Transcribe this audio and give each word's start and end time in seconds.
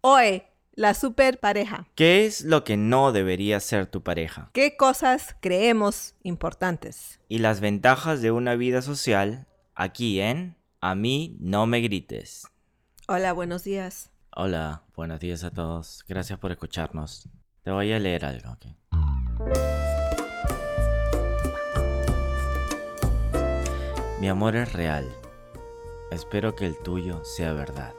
Hoy, 0.00 0.44
la 0.74 0.94
super 0.94 1.40
pareja. 1.40 1.88
¿Qué 1.96 2.24
es 2.24 2.44
lo 2.44 2.62
que 2.62 2.76
no 2.76 3.10
debería 3.10 3.58
ser 3.58 3.86
tu 3.86 4.04
pareja? 4.04 4.48
¿Qué 4.52 4.76
cosas 4.76 5.34
creemos 5.40 6.14
importantes? 6.22 7.18
Y 7.28 7.38
las 7.38 7.60
ventajas 7.60 8.22
de 8.22 8.30
una 8.30 8.54
vida 8.54 8.80
social 8.80 9.48
aquí 9.74 10.20
en 10.20 10.56
A 10.80 10.94
mí 10.94 11.36
no 11.40 11.66
me 11.66 11.80
grites. 11.80 12.46
Hola, 13.08 13.32
buenos 13.32 13.64
días. 13.64 14.12
Hola, 14.30 14.84
buenos 14.94 15.18
días 15.18 15.42
a 15.42 15.50
todos. 15.50 16.04
Gracias 16.06 16.38
por 16.38 16.52
escucharnos. 16.52 17.28
Te 17.64 17.72
voy 17.72 17.92
a 17.92 17.98
leer 17.98 18.24
algo, 18.24 18.52
¿ok? 18.52 18.66
Mi 24.20 24.28
amor 24.28 24.54
es 24.54 24.72
real. 24.72 25.12
Espero 26.12 26.54
que 26.54 26.66
el 26.66 26.78
tuyo 26.84 27.24
sea 27.24 27.52
verdad. 27.52 27.92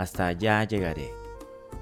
Hasta 0.00 0.28
allá 0.28 0.64
llegaré. 0.64 1.12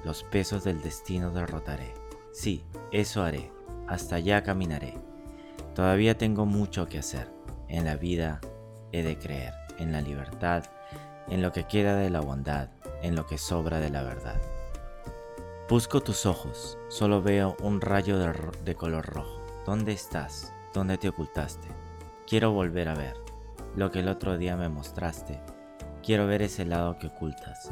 Los 0.03 0.25
pesos 0.25 0.65
del 0.65 0.83
destino 0.83 1.31
derrotaré. 1.31 1.95
Sí, 2.33 2.65
eso 2.91 3.23
haré. 3.23 3.53
Hasta 3.87 4.17
allá 4.17 4.43
caminaré. 4.43 4.99
Todavía 5.73 6.19
tengo 6.19 6.45
mucho 6.45 6.89
que 6.89 6.99
hacer. 6.99 7.31
En 7.69 7.85
la 7.85 7.95
vida 7.95 8.41
he 8.91 9.05
de 9.05 9.17
creer. 9.17 9.55
En 9.79 9.93
la 9.93 10.01
libertad. 10.01 10.65
En 11.29 11.43
lo 11.43 11.53
que 11.53 11.69
queda 11.69 11.95
de 11.95 12.11
la 12.11 12.19
bondad. 12.19 12.71
En 13.03 13.15
lo 13.15 13.25
que 13.25 13.39
sobra 13.39 13.79
de 13.79 13.91
la 13.91 14.03
verdad. 14.03 14.43
Busco 15.69 16.01
tus 16.01 16.27
ojos. 16.27 16.77
Solo 16.89 17.23
veo 17.23 17.57
un 17.63 17.81
rayo 17.81 18.19
de, 18.19 18.75
color 18.75 19.07
rojo. 19.07 19.41
¿Dónde 19.65 19.93
estás? 19.93 20.53
¿Dónde 20.75 20.99
te 20.99 21.09
ocultaste? 21.09 21.69
Quiero 22.27 22.51
volver 22.51 22.89
a 22.89 22.95
ver 22.95 23.15
lo 23.77 23.93
que 23.93 24.01
el 24.01 24.09
otro 24.09 24.39
día 24.39 24.57
me 24.57 24.69
mostraste. 24.69 25.41
Quiero 26.03 26.27
ver 26.27 26.43
ese 26.43 26.65
lado 26.65 26.99
que 26.99 27.07
ocultas. 27.07 27.71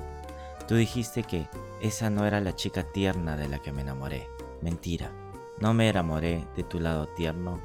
Tú 0.68 0.74
dijiste 0.74 1.22
que 1.22 1.48
esa 1.80 2.10
no 2.10 2.26
era 2.26 2.40
la 2.40 2.54
chica 2.54 2.82
tierna 2.82 3.36
de 3.36 3.48
la 3.48 3.60
que 3.60 3.72
me 3.72 3.82
enamoré. 3.82 4.28
Mentira. 4.60 5.10
No 5.60 5.72
me 5.74 5.88
enamoré 5.88 6.46
de 6.56 6.64
tu 6.64 6.80
lado 6.80 7.06
tierno, 7.06 7.60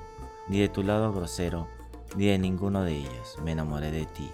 ni 0.47 0.59
de 0.59 0.69
tu 0.69 0.83
lado 0.83 1.11
grosero, 1.11 1.67
ni 2.15 2.27
de 2.27 2.37
ninguno 2.37 2.83
de 2.83 2.97
ellos. 2.97 3.37
Me 3.43 3.51
enamoré 3.51 3.91
de 3.91 4.05
ti. 4.05 4.29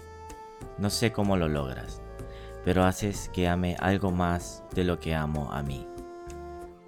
No 0.78 0.89
sé 0.89 1.11
cómo 1.11 1.38
lo 1.38 1.47
logras, 1.47 2.02
pero 2.64 2.83
haces 2.83 3.30
que 3.33 3.47
ame 3.47 3.75
algo 3.80 4.11
más 4.11 4.64
de 4.73 4.84
lo 4.84 5.00
que 5.00 5.16
amo 5.16 5.52
a 5.52 5.63
mí. 5.63 5.88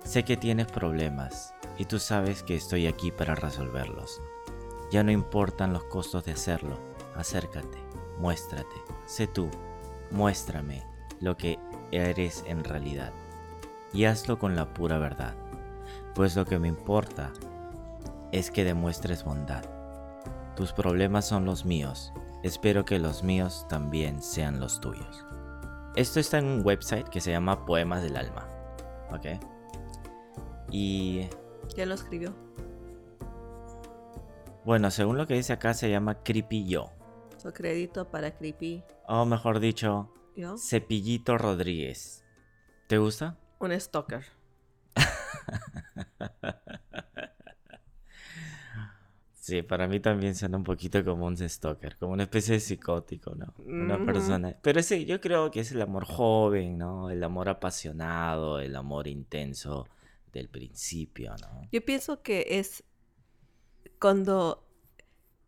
Sé 0.04 0.24
que 0.24 0.38
tienes 0.38 0.68
problemas 0.68 1.54
y 1.78 1.86
tú 1.86 2.00
sabes 2.00 2.44
que 2.44 2.56
estoy 2.56 2.88
aquí 2.88 3.12
para 3.12 3.36
resolverlos. 3.36 4.22
Ya 4.92 5.04
no 5.04 5.12
importan 5.12 5.74
los 5.74 5.84
costos 5.86 6.26
de 6.26 6.34
hacerlo 6.34 6.90
acércate, 7.20 7.78
muéstrate, 8.18 8.76
sé 9.06 9.28
tú, 9.28 9.50
muéstrame 10.12 10.84
lo 11.20 11.36
que 11.36 11.60
eres 11.92 12.44
en 12.48 12.64
realidad. 12.64 13.14
Y 13.94 14.06
hazlo 14.06 14.38
con 14.38 14.56
la 14.56 14.74
pura 14.74 14.98
verdad, 14.98 15.34
pues 16.16 16.36
lo 16.36 16.46
que 16.46 16.60
me 16.60 16.68
importa 16.68 17.32
es 18.32 18.52
que 18.52 18.64
demuestres 18.64 19.24
bondad. 19.24 19.64
Tus 20.56 20.74
problemas 20.74 21.26
son 21.28 21.46
los 21.46 21.66
míos, 21.66 22.14
espero 22.44 22.86
que 22.86 23.00
los 23.00 23.24
míos 23.24 23.66
también 23.70 24.22
sean 24.22 24.60
los 24.60 24.80
tuyos. 24.82 25.26
Esto 25.96 26.20
está 26.20 26.38
en 26.38 26.46
un 26.46 26.66
website 26.66 27.10
que 27.10 27.22
se 27.22 27.32
llama 27.32 27.66
Poemas 27.66 28.04
del 28.04 28.18
Alma, 28.18 28.48
¿ok? 29.12 29.42
Y... 30.72 31.28
¿Quién 31.74 31.90
lo 31.90 31.96
escribió? 31.96 32.34
Bueno, 34.66 34.92
según 34.92 35.18
lo 35.18 35.26
que 35.26 35.34
dice 35.34 35.54
acá 35.54 35.74
se 35.74 35.90
llama 35.90 36.22
Creepy 36.22 36.66
Yo. 36.66 36.92
Su 37.38 37.52
crédito 37.54 38.10
para 38.12 38.32
Creepy. 38.32 38.84
O 39.08 39.26
mejor 39.26 39.60
dicho, 39.60 40.12
Cepillito 40.58 41.38
Rodríguez. 41.38 42.24
¿Te 42.88 42.98
gusta? 42.98 43.38
Un 43.60 43.80
stalker. 43.80 44.26
sí, 49.34 49.62
para 49.62 49.88
mí 49.88 50.00
también 50.00 50.34
suena 50.36 50.58
un 50.58 50.64
poquito 50.64 51.04
como 51.04 51.26
un 51.26 51.38
stalker, 51.38 51.98
como 51.98 52.14
una 52.14 52.24
especie 52.24 52.56
de 52.56 52.62
psicótico, 52.62 53.36
¿no? 53.36 53.54
Una 53.58 54.04
persona. 54.06 54.56
Pero 54.62 54.82
sí, 54.82 55.06
yo 55.06 55.22
creo 55.22 55.52
que 55.52 55.60
es 55.60 55.72
el 55.72 55.82
amor 55.82 56.06
joven, 56.06 56.78
¿no? 56.78 57.10
El 57.10 57.24
amor 57.24 57.50
apasionado, 57.50 58.60
el 58.60 58.76
amor 58.76 59.08
intenso 59.08 59.88
del 60.32 60.50
principio, 60.50 61.36
¿no? 61.42 61.68
Yo 61.72 61.84
pienso 61.84 62.22
que 62.22 62.60
es 62.60 62.84
cuando 64.00 64.66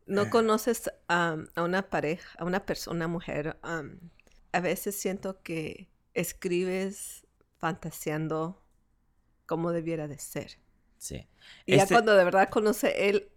no 0.05 0.29
conoces 0.29 0.91
a 1.07 1.37
una 1.57 1.89
pareja, 1.89 2.37
a 2.37 2.45
una 2.45 2.65
persona, 2.65 3.07
mujer, 3.07 3.57
a 4.51 4.59
veces 4.59 4.95
siento 4.95 5.41
que 5.41 5.89
escribes 6.13 7.25
fantaseando 7.57 8.61
como 9.45 9.71
debiera 9.71 10.07
de 10.07 10.17
ser. 10.17 10.59
Sí. 10.97 11.27
Y 11.65 11.75
ya 11.75 11.83
este 11.83 11.95
cuando 11.95 12.15
de 12.15 12.23
verdad 12.23 12.49
conoce 12.49 13.09
él 13.09 13.31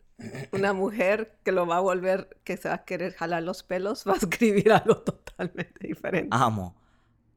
una 0.53 0.73
mujer 0.73 1.39
que 1.45 1.53
lo 1.53 1.67
va 1.67 1.79
a 1.79 1.81
volver, 1.81 2.39
que 2.45 2.57
se 2.57 2.69
va 2.69 2.77
a 2.77 2.85
querer 2.85 3.15
jalar 3.15 3.43
los 3.43 3.63
pelos, 3.63 4.05
va 4.09 4.15
a 4.15 4.17
escribir 4.17 4.73
algo 4.73 4.99
totalmente 4.99 5.87
diferente. 5.87 6.29
Amo, 6.31 6.77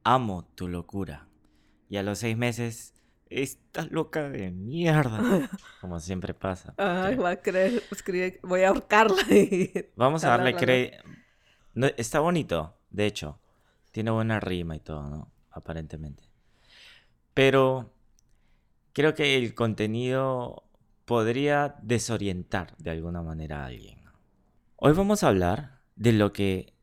amo 0.04 0.44
tu 0.54 0.68
locura. 0.68 1.28
Y 1.88 1.96
a 1.96 2.02
los 2.02 2.18
seis 2.18 2.36
meses 2.36 2.94
esta 3.30 3.86
loca 3.90 4.28
de 4.28 4.50
mierda. 4.50 5.50
Como 5.80 6.00
siempre 6.00 6.34
pasa. 6.34 6.74
Ay, 6.76 7.16
va 7.16 7.30
a 7.30 7.36
creer, 7.36 7.82
voy 8.42 8.62
a 8.62 8.68
ahorcarla. 8.68 9.22
Vamos 9.96 10.24
a 10.24 10.28
darle 10.28 10.54
crédito. 10.54 10.98
está 11.96 12.20
bonito, 12.20 12.76
de 12.90 13.06
hecho. 13.06 13.40
Tiene 13.90 14.10
buena 14.10 14.40
rima 14.40 14.76
y 14.76 14.80
todo, 14.80 15.08
¿no? 15.08 15.32
Aparentemente. 15.50 16.24
Pero 17.34 17.92
creo 18.92 19.14
que 19.14 19.36
el 19.36 19.54
contenido 19.54 20.64
podría 21.04 21.76
desorientar 21.82 22.76
de 22.78 22.90
alguna 22.90 23.22
manera 23.22 23.62
a 23.62 23.66
alguien. 23.66 24.02
Hoy 24.76 24.92
vamos 24.92 25.22
a 25.22 25.28
hablar 25.28 25.80
de 25.96 26.12
lo 26.12 26.32
que 26.32 26.74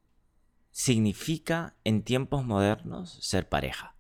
significa 0.72 1.76
en 1.84 2.04
tiempos 2.04 2.46
modernos 2.46 3.18
ser 3.22 3.48
pareja 3.48 3.96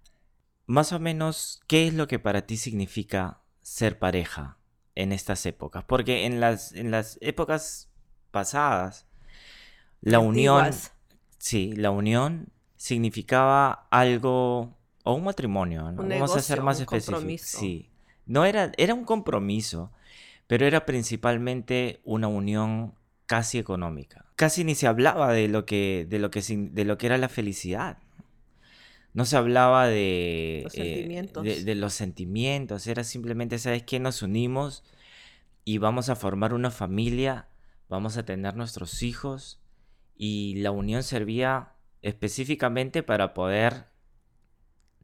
más 0.66 0.94
o 0.94 1.00
menos, 1.00 1.62
¿qué 1.68 1.88
es 1.88 1.94
lo 1.94 2.08
que 2.08 2.20
para 2.20 2.46
ti 2.46 2.58
significa 2.58 3.42
ser 3.62 4.00
pareja 4.00 4.58
en 4.96 5.12
estas 5.12 5.46
épocas? 5.46 5.84
Porque 5.84 6.26
en 6.26 6.40
las, 6.40 6.72
en 6.74 6.92
las 6.92 7.18
épocas 7.22 7.90
pasadas, 8.32 9.06
la 10.02 10.20
unión, 10.20 10.72
sí, 11.38 11.74
la 11.74 11.92
unión 11.92 12.52
significaba 12.78 13.88
algo, 13.90 14.75
o 15.03 15.13
un 15.13 15.24
matrimonio, 15.24 15.91
¿no? 15.91 16.03
Vamos 16.03 16.36
a 16.36 16.41
ser 16.41 16.62
más 16.62 16.80
específicos. 16.80 17.41
Sí, 17.41 17.90
no 18.25 18.46
era, 18.46 18.72
era 18.78 18.94
un 18.94 19.06
compromiso, 19.06 19.91
pero 20.47 20.66
era 20.66 20.85
principalmente 20.85 22.02
una 22.03 22.28
unión 22.28 22.94
casi 23.25 23.58
económica. 23.58 24.25
Casi 24.35 24.64
ni 24.64 24.75
se 24.75 24.88
hablaba 24.88 25.31
de 25.34 25.47
lo 25.47 25.66
que, 25.66 26.06
de 26.09 26.19
lo 26.19 26.30
que, 26.31 26.41
de 26.41 26.85
lo 26.85 26.97
que 26.97 27.06
era 27.06 27.18
la 27.18 27.30
felicidad 27.30 27.97
no 29.16 29.24
se 29.24 29.38
hablaba 29.38 29.88
de 29.88 30.62
los, 30.66 30.75
eh, 30.75 30.78
sentimientos. 30.78 31.44
de, 31.46 31.75
los 31.75 31.94
sentimientos, 31.94 32.85
era 32.85 33.06
simplemente, 33.06 33.58
¿sabes 33.59 33.84
qué? 33.84 33.97
Nos 33.97 34.22
unimos 34.22 34.84
y 35.64 35.78
vamos 35.78 36.09
a 36.09 36.18
formar 36.18 36.53
una 36.53 36.69
familia, 36.69 37.47
vamos 37.88 38.18
a 38.18 38.25
tener 38.25 38.58
nuestros 38.58 39.03
hijos 39.03 39.62
y 40.18 40.56
la 40.56 40.72
unión 40.72 41.02
servía 41.02 41.75
específicamente 42.06 43.02
para 43.02 43.34
poder 43.34 43.88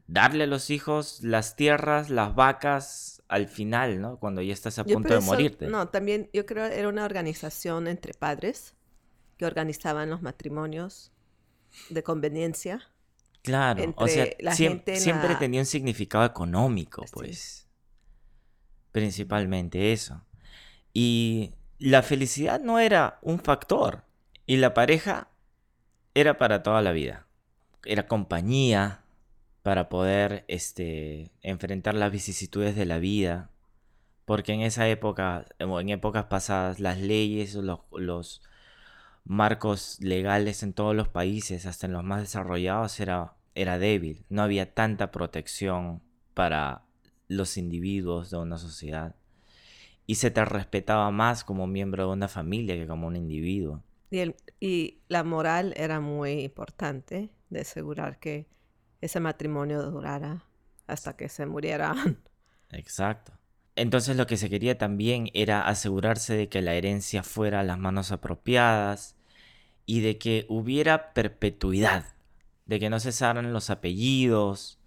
darle 0.06 0.44
a 0.44 0.46
los 0.46 0.70
hijos 0.70 1.20
las 1.22 1.56
tierras, 1.56 2.10
las 2.10 2.34
vacas 2.34 3.22
al 3.26 3.48
final, 3.48 4.00
¿no? 4.00 4.18
Cuando 4.18 4.40
ya 4.40 4.52
estás 4.52 4.78
a 4.78 4.84
punto 4.84 5.12
de 5.12 5.20
morirte. 5.20 5.66
No, 5.66 5.88
también 5.88 6.30
yo 6.32 6.46
creo 6.46 6.68
que 6.68 6.78
era 6.78 6.88
una 6.88 7.04
organización 7.04 7.88
entre 7.88 8.14
padres 8.14 8.74
que 9.36 9.46
organizaban 9.46 10.10
los 10.10 10.22
matrimonios 10.22 11.12
de 11.90 12.02
conveniencia 12.02 12.88
Claro, 13.42 13.92
o 13.96 14.06
sea, 14.06 14.26
siempre, 14.52 15.34
tenía 15.36 15.60
un 15.60 15.66
significado 15.66 16.24
económico, 16.24 17.04
pues. 17.12 17.66
Principalmente 18.92 19.92
eso. 19.92 20.24
Y 20.94 21.54
la 21.80 22.04
felicidad 22.04 22.60
no 22.60 22.78
era 22.78 23.18
un 23.20 23.40
factor. 23.40 24.04
Y 24.46 24.58
la 24.58 24.74
pareja 24.74 25.31
era 26.14 26.38
para 26.38 26.62
toda 26.62 26.82
la 26.82 26.92
vida. 26.92 27.26
Era 27.84 28.06
compañía 28.06 29.02
para 29.62 29.88
poder 29.88 30.44
este, 30.48 31.30
enfrentar 31.42 31.94
las 31.94 32.12
vicisitudes 32.12 32.76
de 32.76 32.86
la 32.86 32.98
vida. 32.98 33.50
Porque 34.24 34.52
en 34.52 34.60
esa 34.62 34.88
época, 34.88 35.46
en 35.58 35.88
épocas 35.88 36.26
pasadas, 36.26 36.80
las 36.80 36.98
leyes, 36.98 37.54
los, 37.54 37.80
los 37.92 38.42
marcos 39.24 39.98
legales 40.00 40.62
en 40.62 40.72
todos 40.72 40.94
los 40.94 41.08
países, 41.08 41.66
hasta 41.66 41.86
en 41.86 41.92
los 41.92 42.04
más 42.04 42.20
desarrollados, 42.20 42.98
era, 43.00 43.34
era 43.54 43.78
débil. 43.78 44.24
No 44.28 44.42
había 44.42 44.74
tanta 44.74 45.10
protección 45.10 46.02
para 46.34 46.82
los 47.28 47.56
individuos 47.56 48.30
de 48.30 48.38
una 48.38 48.58
sociedad. 48.58 49.14
Y 50.06 50.16
se 50.16 50.30
te 50.30 50.44
respetaba 50.44 51.10
más 51.10 51.44
como 51.44 51.66
miembro 51.66 52.06
de 52.06 52.12
una 52.12 52.28
familia 52.28 52.76
que 52.76 52.86
como 52.86 53.06
un 53.06 53.16
individuo. 53.16 53.82
Y, 54.60 55.00
la 55.08 55.24
moral 55.24 55.72
era 55.76 56.00
muy 56.00 56.42
importante 56.42 57.30
de 57.48 57.60
asegurar 57.60 58.18
que 58.18 58.46
ese 59.00 59.20
matrimonio 59.20 59.82
durara 59.82 60.44
hasta 60.86 61.16
que 61.16 61.28
se 61.28 61.46
murieran. 61.46 62.22
Exacto. 62.70 63.32
Entonces 63.74 64.16
lo 64.16 64.26
que 64.26 64.36
se 64.36 64.50
quería 64.50 64.76
también 64.76 65.30
era 65.32 65.66
asegurarse 65.66 66.34
de 66.34 66.48
que 66.50 66.60
la 66.60 66.74
herencia 66.74 67.22
fuera 67.22 67.60
a 67.60 67.64
las 67.64 67.78
manos 67.78 68.12
apropiadas 68.12 69.16
y 69.86 70.00
de 70.00 70.18
que 70.18 70.44
hubiera 70.50 71.14
perpetuidad, 71.14 72.04
de 72.66 72.78
que 72.78 72.90
no 72.90 73.00
cesaran 73.00 73.54
los 73.54 73.70
apellidos, 73.70 74.78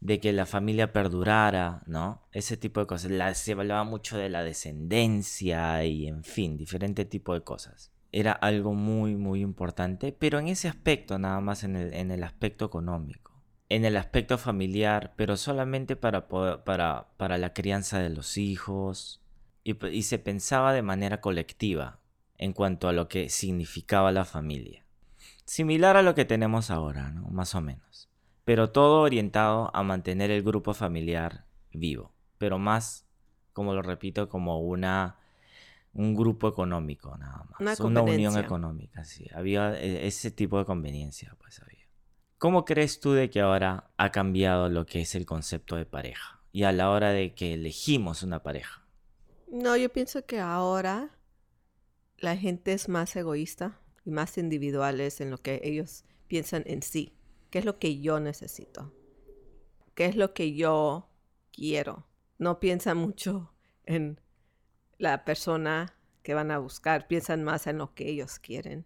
de 0.00 0.18
que 0.18 0.32
la 0.32 0.46
familia 0.46 0.94
perdurara, 0.94 1.82
¿no? 1.86 2.22
Ese 2.32 2.56
tipo 2.56 2.80
de 2.80 2.86
cosas. 2.86 3.38
se 3.38 3.52
hablaba 3.52 3.84
mucho 3.84 4.16
de 4.16 4.30
la 4.30 4.44
descendencia 4.44 5.84
y, 5.84 6.06
en 6.06 6.24
fin, 6.24 6.56
diferente 6.56 7.04
tipo 7.04 7.34
de 7.34 7.42
cosas. 7.42 7.92
Era 8.12 8.32
algo 8.32 8.74
muy, 8.74 9.16
muy 9.16 9.40
importante, 9.40 10.12
pero 10.12 10.38
en 10.38 10.48
ese 10.48 10.68
aspecto, 10.68 11.18
nada 11.18 11.40
más 11.40 11.64
en 11.64 11.76
el, 11.76 11.94
en 11.94 12.10
el 12.10 12.24
aspecto 12.24 12.64
económico 12.64 13.26
en 13.68 13.84
el 13.84 13.96
aspecto 13.96 14.38
familiar, 14.38 15.14
pero 15.16 15.36
solamente 15.36 15.96
para, 15.96 16.28
para, 16.28 17.08
para 17.16 17.38
la 17.38 17.52
crianza 17.52 17.98
de 17.98 18.10
los 18.10 18.38
hijos, 18.38 19.20
y, 19.64 20.02
se 20.02 20.18
pensaba 20.18 20.72
de 20.72 20.82
manera 20.82 21.20
colectiva 21.20 21.98
en 22.38 22.52
cuanto 22.52 22.88
a 22.88 22.92
lo 22.92 23.08
que 23.08 23.28
significaba 23.28 24.12
la 24.12 24.24
familia. 24.24 24.84
Similar 25.44 25.96
a 25.96 26.02
lo 26.02 26.14
que 26.14 26.24
tenemos 26.24 26.70
ahora, 26.70 27.10
¿no? 27.10 27.28
más 27.30 27.54
o 27.56 27.60
menos. 27.60 28.08
Pero 28.44 28.70
todo 28.70 29.00
orientado 29.00 29.74
a 29.74 29.82
mantener 29.82 30.30
el 30.30 30.44
grupo 30.44 30.72
familiar 30.72 31.46
vivo, 31.72 32.12
pero 32.38 32.58
más, 32.58 33.06
como 33.52 33.74
lo 33.74 33.82
repito, 33.82 34.28
como 34.28 34.60
una 34.60 35.16
un 35.96 36.14
grupo 36.14 36.48
económico 36.48 37.16
nada 37.16 37.44
más, 37.58 37.80
una, 37.80 38.02
una 38.02 38.02
unión 38.02 38.38
económica, 38.38 39.04
sí, 39.04 39.26
había 39.34 39.78
e, 39.80 40.06
ese 40.06 40.30
tipo 40.30 40.58
de 40.58 40.64
conveniencia, 40.64 41.34
pues 41.40 41.60
había. 41.60 41.86
¿Cómo 42.38 42.66
crees 42.66 43.00
tú 43.00 43.12
de 43.12 43.30
que 43.30 43.40
ahora 43.40 43.90
ha 43.96 44.12
cambiado 44.12 44.68
lo 44.68 44.84
que 44.84 45.00
es 45.00 45.14
el 45.14 45.24
concepto 45.24 45.76
de 45.76 45.86
pareja? 45.86 46.42
Y 46.52 46.64
a 46.64 46.72
la 46.72 46.90
hora 46.90 47.10
de 47.10 47.34
que 47.34 47.54
elegimos 47.54 48.22
una 48.22 48.42
pareja. 48.42 48.86
No, 49.50 49.76
yo 49.76 49.90
pienso 49.90 50.26
que 50.26 50.38
ahora 50.38 51.16
la 52.18 52.36
gente 52.36 52.72
es 52.72 52.88
más 52.88 53.14
egoísta 53.16 53.80
y 54.04 54.10
más 54.10 54.36
individuales 54.36 55.20
en 55.20 55.30
lo 55.30 55.38
que 55.38 55.60
ellos 55.64 56.04
piensan 56.28 56.62
en 56.66 56.82
sí. 56.82 57.14
¿Qué 57.50 57.58
es 57.60 57.64
lo 57.64 57.78
que 57.78 58.00
yo 58.00 58.20
necesito? 58.20 58.92
¿Qué 59.94 60.06
es 60.06 60.16
lo 60.16 60.34
que 60.34 60.54
yo 60.54 61.08
quiero? 61.52 62.06
No 62.38 62.60
piensan 62.60 62.98
mucho 62.98 63.54
en 63.84 64.20
la 64.98 65.24
persona 65.24 65.94
que 66.22 66.34
van 66.34 66.50
a 66.50 66.58
buscar, 66.58 67.06
piensan 67.06 67.44
más 67.44 67.66
en 67.66 67.78
lo 67.78 67.94
que 67.94 68.08
ellos 68.08 68.38
quieren 68.38 68.84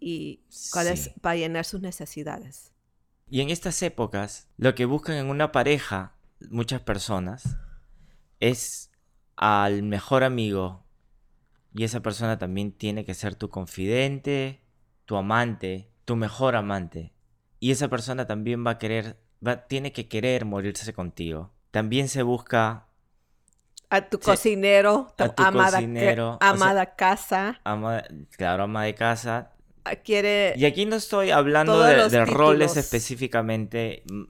y 0.00 0.42
para 1.20 1.36
llenar 1.36 1.64
sus 1.64 1.80
necesidades. 1.80 2.72
Y 3.28 3.42
en 3.42 3.50
estas 3.50 3.80
épocas, 3.82 4.48
lo 4.56 4.74
que 4.74 4.86
buscan 4.86 5.16
en 5.16 5.28
una 5.28 5.52
pareja, 5.52 6.16
muchas 6.50 6.80
personas, 6.80 7.58
es 8.40 8.90
al 9.36 9.82
mejor 9.82 10.24
amigo. 10.24 10.84
Y 11.72 11.84
esa 11.84 12.00
persona 12.00 12.38
también 12.38 12.72
tiene 12.72 13.04
que 13.04 13.14
ser 13.14 13.36
tu 13.36 13.50
confidente, 13.50 14.64
tu 15.04 15.16
amante, 15.16 15.92
tu 16.04 16.16
mejor 16.16 16.56
amante. 16.56 17.12
Y 17.60 17.70
esa 17.70 17.88
persona 17.88 18.26
también 18.26 18.66
va 18.66 18.72
a 18.72 18.78
querer, 18.78 19.20
va, 19.46 19.68
tiene 19.68 19.92
que 19.92 20.08
querer 20.08 20.44
morirse 20.44 20.92
contigo. 20.92 21.52
También 21.70 22.08
se 22.08 22.22
busca 22.22 22.88
a 23.90 24.08
tu 24.08 24.20
cocinero, 24.20 25.12
tu, 25.16 25.24
amada, 25.36 25.78
cocinero, 25.78 26.38
amada 26.40 26.94
casa. 26.94 27.60
claro, 28.36 28.62
ama 28.62 28.84
de 28.84 28.94
casa. 28.94 29.50
Ah, 29.84 29.96
quiere... 29.96 30.54
Y 30.56 30.64
aquí 30.64 30.86
no 30.86 30.96
estoy 30.96 31.30
hablando 31.30 31.82
de, 31.82 32.24
roles 32.24 32.76
específicamente 32.76 34.04
mm, 34.10 34.22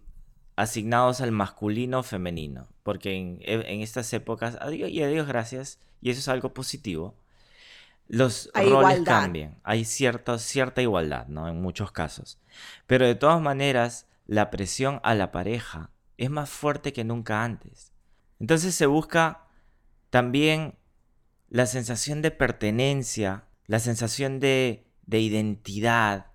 asignados 0.57 1.21
al 1.21 1.33
masculino 1.33 1.99
o 1.99 2.03
femenino, 2.03 2.69
porque 2.83 3.15
en, 3.15 3.81
estas 3.83 4.13
épocas, 4.15 4.57
y 4.73 5.03
a 5.03 5.09
Dios 5.09 5.27
gracias, 5.27 5.79
y 6.01 6.11
eso 6.11 6.21
es 6.21 6.29
algo 6.29 6.55
positivo, 6.55 7.15
los 8.09 8.51
roles 8.55 9.03
cambian, 9.05 9.59
hay 9.63 9.85
cierta, 9.85 10.39
cierta 10.39 10.81
igualdad, 10.83 11.27
¿no? 11.29 11.49
En 11.49 11.61
muchos 11.61 11.93
casos. 11.93 12.39
Pero 12.87 13.07
de 13.07 13.15
todas 13.15 13.41
maneras, 13.41 14.07
la 14.27 14.51
presión 14.51 15.01
a 15.03 15.15
la 15.15 15.31
pareja 15.31 15.91
es 16.17 16.31
más 16.31 16.49
fuerte 16.49 16.93
que 16.93 17.05
nunca 17.05 17.45
antes. 17.45 17.93
Entonces 18.41 18.75
se 18.75 18.87
busca 18.87 19.50
también 20.11 20.75
la 21.49 21.67
sensación 21.67 22.23
de 22.23 22.31
pertenencia, 22.31 23.45
la 23.67 23.79
sensación 23.79 24.41
de 24.41 24.91
de 25.11 25.19
identidad, 25.19 26.27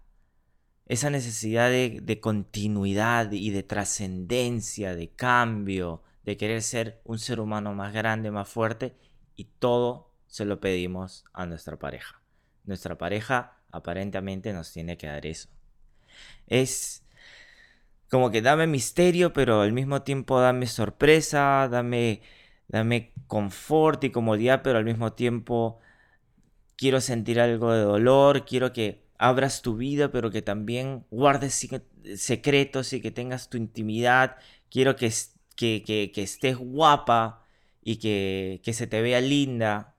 esa 0.86 1.10
necesidad 1.10 1.70
de, 1.70 2.20
continuidad 2.22 3.32
y 3.32 3.52
de 3.52 3.64
trascendencia, 3.64 4.94
de 4.96 5.12
cambio, 5.12 6.04
de 6.26 6.36
querer 6.36 6.62
ser 6.62 7.02
un 7.06 7.18
ser 7.18 7.40
humano 7.40 7.74
más 7.74 7.94
grande, 7.94 8.32
más 8.32 8.50
fuerte, 8.50 8.94
y 9.38 9.46
todo 9.46 10.12
se 10.28 10.44
lo 10.44 10.60
pedimos 10.60 11.24
a 11.32 11.46
nuestra 11.46 11.80
pareja. 11.80 12.22
Nuestra 12.66 12.98
pareja 12.98 13.58
aparentemente 13.72 14.52
nos 14.52 14.74
tiene 14.74 14.98
que 14.98 15.08
dar 15.08 15.26
eso. 15.26 15.48
Es 16.48 17.06
como 18.10 18.30
que 18.30 18.42
dame 18.42 18.68
misterio, 18.68 19.32
pero 19.32 19.62
al 19.62 19.72
mismo 19.72 20.02
tiempo 20.02 20.42
dame 20.42 20.68
sorpresa, 20.68 21.70
dame, 21.72 22.22
dame 22.68 23.14
confort 23.28 24.04
y 24.04 24.12
comodidad, 24.12 24.62
pero 24.64 24.78
al 24.78 24.86
mismo 24.86 25.14
tiempo 25.14 25.80
quiero 26.76 27.02
sentir 27.02 27.40
algo 27.40 27.72
de 27.72 27.82
dolor, 27.82 28.46
quiero 28.46 28.74
que 28.74 29.06
abras 29.18 29.62
tu 29.62 29.78
vida, 29.78 30.12
pero 30.12 30.32
que 30.32 30.42
también 30.42 31.06
guardes 31.10 31.68
secretos 32.16 32.94
y 32.94 33.02
que 33.02 33.12
tengas 33.12 33.50
tu 33.50 33.58
intimidad, 33.58 34.38
quiero 34.70 34.96
que, 34.96 35.12
que, 35.56 36.12
estés 36.16 36.58
guapa 36.58 37.46
y 37.82 37.98
que, 37.98 38.62
que 38.64 38.74
se 38.74 38.88
te 38.88 39.02
vea 39.02 39.22
linda, 39.22 39.96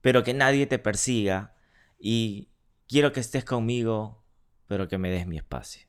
pero 0.00 0.22
que 0.22 0.34
nadie 0.34 0.66
te 0.66 0.78
persiga, 0.78 1.54
y 1.98 2.48
quiero 2.88 3.12
que 3.12 3.20
estés 3.20 3.44
conmigo, 3.44 4.22
pero 4.66 4.88
que 4.88 4.98
me 4.98 5.10
des 5.10 5.26
mi 5.26 5.36
espacio. 5.36 5.86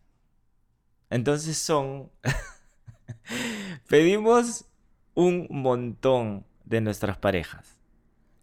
Entonces 1.10 1.58
son... 1.58 2.12
Pedimos 3.88 4.66
un 5.14 5.48
montón 5.50 6.46
de 6.66 6.82
nuestras 6.82 7.18
parejas. 7.18 7.80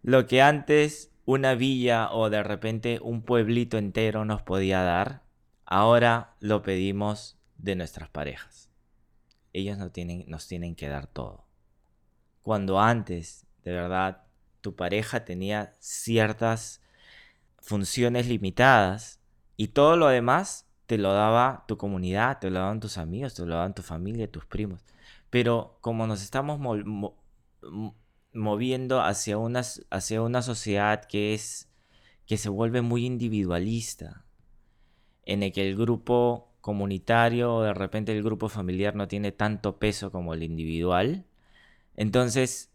Lo 0.03 0.25
que 0.27 0.41
antes 0.41 1.11
una 1.25 1.55
villa 1.55 2.11
o 2.11 2.29
de 2.29 2.43
repente 2.43 2.99
un 3.01 3.21
pueblito 3.21 3.77
entero 3.77 4.25
nos 4.25 4.41
podía 4.41 4.81
dar, 4.81 5.23
ahora 5.65 6.35
lo 6.39 6.61
pedimos 6.61 7.37
de 7.57 7.75
nuestras 7.75 8.09
parejas. 8.09 8.69
Ellos 9.53 9.77
nos 9.77 9.91
tienen, 9.91 10.25
nos 10.27 10.47
tienen 10.47 10.75
que 10.75 10.87
dar 10.87 11.07
todo. 11.07 11.45
Cuando 12.41 12.79
antes, 12.79 13.45
de 13.63 13.71
verdad, 13.71 14.23
tu 14.61 14.75
pareja 14.75 15.25
tenía 15.25 15.73
ciertas 15.79 16.81
funciones 17.59 18.27
limitadas 18.27 19.19
y 19.57 19.69
todo 19.69 19.95
lo 19.95 20.07
demás 20.07 20.67
te 20.87 20.97
lo 20.97 21.13
daba 21.13 21.65
tu 21.67 21.77
comunidad, 21.77 22.39
te 22.39 22.49
lo 22.49 22.59
daban 22.59 22.79
tus 22.79 22.97
amigos, 22.97 23.35
te 23.35 23.45
lo 23.45 23.55
daban 23.55 23.75
tu 23.75 23.81
familia, 23.81 24.29
tus 24.29 24.45
primos. 24.45 24.83
Pero 25.31 25.79
como 25.81 26.05
nos 26.05 26.21
estamos 26.21 26.59
moviendo 28.33 29.01
hacia 29.01 29.39
una, 29.39 29.61
hacia 29.89 30.21
una 30.21 30.43
sociedad 30.43 31.05
que 31.05 31.33
es 31.33 31.69
que 32.27 32.37
se 32.37 32.49
vuelve 32.49 32.81
muy 32.81 33.05
individualista, 33.05 34.25
en 35.23 35.41
el 35.43 35.51
que 35.51 35.67
el 35.67 35.75
grupo 35.75 36.53
comunitario 36.61 37.55
o 37.55 37.63
de 37.63 37.73
repente 37.73 38.15
el 38.15 38.23
grupo 38.23 38.47
familiar 38.47 38.95
no 38.95 39.07
tiene 39.07 39.31
tanto 39.31 39.79
peso 39.79 40.11
como 40.11 40.33
el 40.33 40.43
individual, 40.43 41.25
entonces 41.95 42.71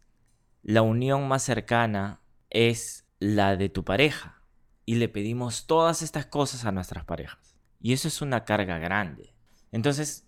la 0.62 0.82
unión 0.82 1.28
más 1.28 1.42
cercana 1.42 2.20
es 2.50 3.06
la 3.18 3.56
de 3.56 3.68
tu 3.68 3.84
pareja 3.84 4.42
y 4.84 4.96
le 4.96 5.08
pedimos 5.08 5.66
todas 5.66 6.02
estas 6.02 6.26
cosas 6.26 6.64
a 6.64 6.72
nuestras 6.72 7.04
parejas. 7.04 7.56
Y 7.80 7.92
eso 7.92 8.08
es 8.08 8.20
una 8.22 8.44
carga 8.44 8.78
grande. 8.78 9.34
Entonces, 9.72 10.25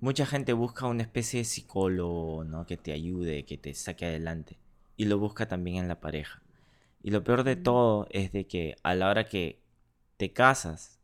mucha 0.00 0.26
gente 0.26 0.52
busca 0.52 0.86
una 0.86 1.02
especie 1.02 1.40
de 1.40 1.44
psicólogo, 1.44 2.44
¿no? 2.44 2.66
Que 2.66 2.76
te 2.76 2.92
ayude, 2.92 3.44
que 3.44 3.58
te 3.58 3.74
saque 3.74 4.06
adelante. 4.06 4.58
Y 4.96 5.06
lo 5.06 5.18
busca 5.18 5.46
también 5.48 5.76
en 5.76 5.88
la 5.88 6.00
pareja. 6.00 6.42
Y 7.02 7.10
lo 7.10 7.22
peor 7.22 7.44
de 7.44 7.56
todo 7.56 8.06
es 8.10 8.32
de 8.32 8.46
que 8.46 8.76
a 8.82 8.94
la 8.94 9.08
hora 9.08 9.28
que 9.28 9.62
te 10.16 10.32
casas, 10.32 10.98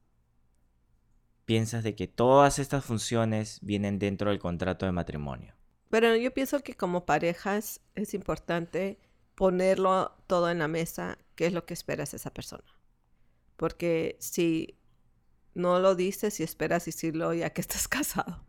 piensas 1.44 1.84
de 1.84 1.94
que 1.94 2.08
todas 2.08 2.58
estas 2.58 2.84
funciones 2.84 3.58
vienen 3.62 3.98
dentro 3.98 4.30
del 4.30 4.38
contrato 4.38 4.86
de 4.86 4.92
matrimonio. 4.92 5.54
Pero 5.90 6.16
yo 6.16 6.32
pienso 6.32 6.62
que 6.62 6.74
como 6.74 7.04
parejas 7.04 7.80
es 7.94 8.14
importante 8.14 8.98
ponerlo 9.34 10.16
todo 10.26 10.50
en 10.50 10.58
la 10.58 10.68
mesa, 10.68 11.18
qué 11.34 11.46
es 11.46 11.52
lo 11.52 11.66
que 11.66 11.74
esperas 11.74 12.12
de 12.12 12.16
esa 12.16 12.32
persona. 12.32 12.64
Porque 13.56 14.16
si 14.18 14.78
no 15.54 15.78
lo 15.80 15.94
dices 15.94 16.40
y 16.40 16.42
esperas 16.42 16.86
decirlo 16.86 17.34
ya 17.34 17.50
que 17.50 17.60
estás 17.60 17.88
casado, 17.96 18.44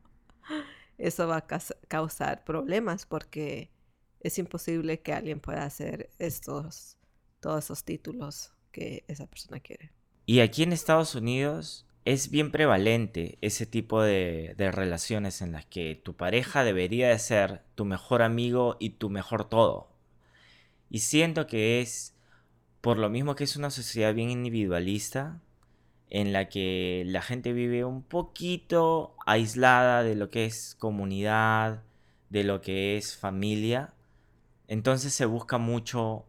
eso 0.97 1.27
va 1.27 1.37
a 1.37 1.47
causar 1.87 2.43
problemas 2.43 3.05
porque 3.05 3.71
es 4.19 4.37
imposible 4.37 5.01
que 5.01 5.13
alguien 5.13 5.39
pueda 5.39 5.63
hacer 5.63 6.09
estos, 6.19 6.97
todos 7.39 7.65
esos 7.65 7.83
títulos 7.83 8.53
que 8.71 9.03
esa 9.07 9.27
persona 9.27 9.59
quiere. 9.59 9.91
Y 10.25 10.39
aquí 10.39 10.63
en 10.63 10.73
Estados 10.73 11.15
Unidos 11.15 11.85
es 12.05 12.29
bien 12.29 12.51
prevalente 12.51 13.37
ese 13.41 13.65
tipo 13.65 14.01
de, 14.01 14.55
relaciones 14.57 15.41
en 15.41 15.51
las 15.53 15.65
que 15.65 15.95
tu 15.95 16.15
pareja 16.15 16.63
debería 16.63 17.09
de 17.09 17.19
ser 17.19 17.61
tu 17.75 17.85
mejor 17.85 18.21
amigo 18.21 18.77
y 18.79 18.91
tu 18.91 19.09
mejor 19.09 19.47
todo. 19.47 19.89
Y 20.89 20.99
siento 20.99 21.47
que 21.47 21.81
es, 21.81 22.13
por 22.81 22.97
lo 22.97 23.09
mismo 23.09 23.35
que 23.35 23.45
es 23.45 23.55
una 23.55 23.71
sociedad 23.71 24.13
bien 24.13 24.29
individualista, 24.29 25.41
en 26.13 26.31
la 26.31 26.47
que 26.47 27.03
la 27.07 27.23
gente 27.23 27.53
vive 27.53 27.83
un 27.83 28.03
poquito 28.03 29.15
aislada 29.25 30.03
de 30.03 30.13
lo 30.13 30.29
que 30.29 30.45
es 30.45 30.75
comunidad, 30.77 31.81
de 32.29 32.43
lo 32.43 32.61
que 32.61 32.97
es 32.97 33.17
familia, 33.17 33.95
entonces 34.67 35.11
se 35.11 35.25
busca 35.25 35.57
mucho 35.57 36.25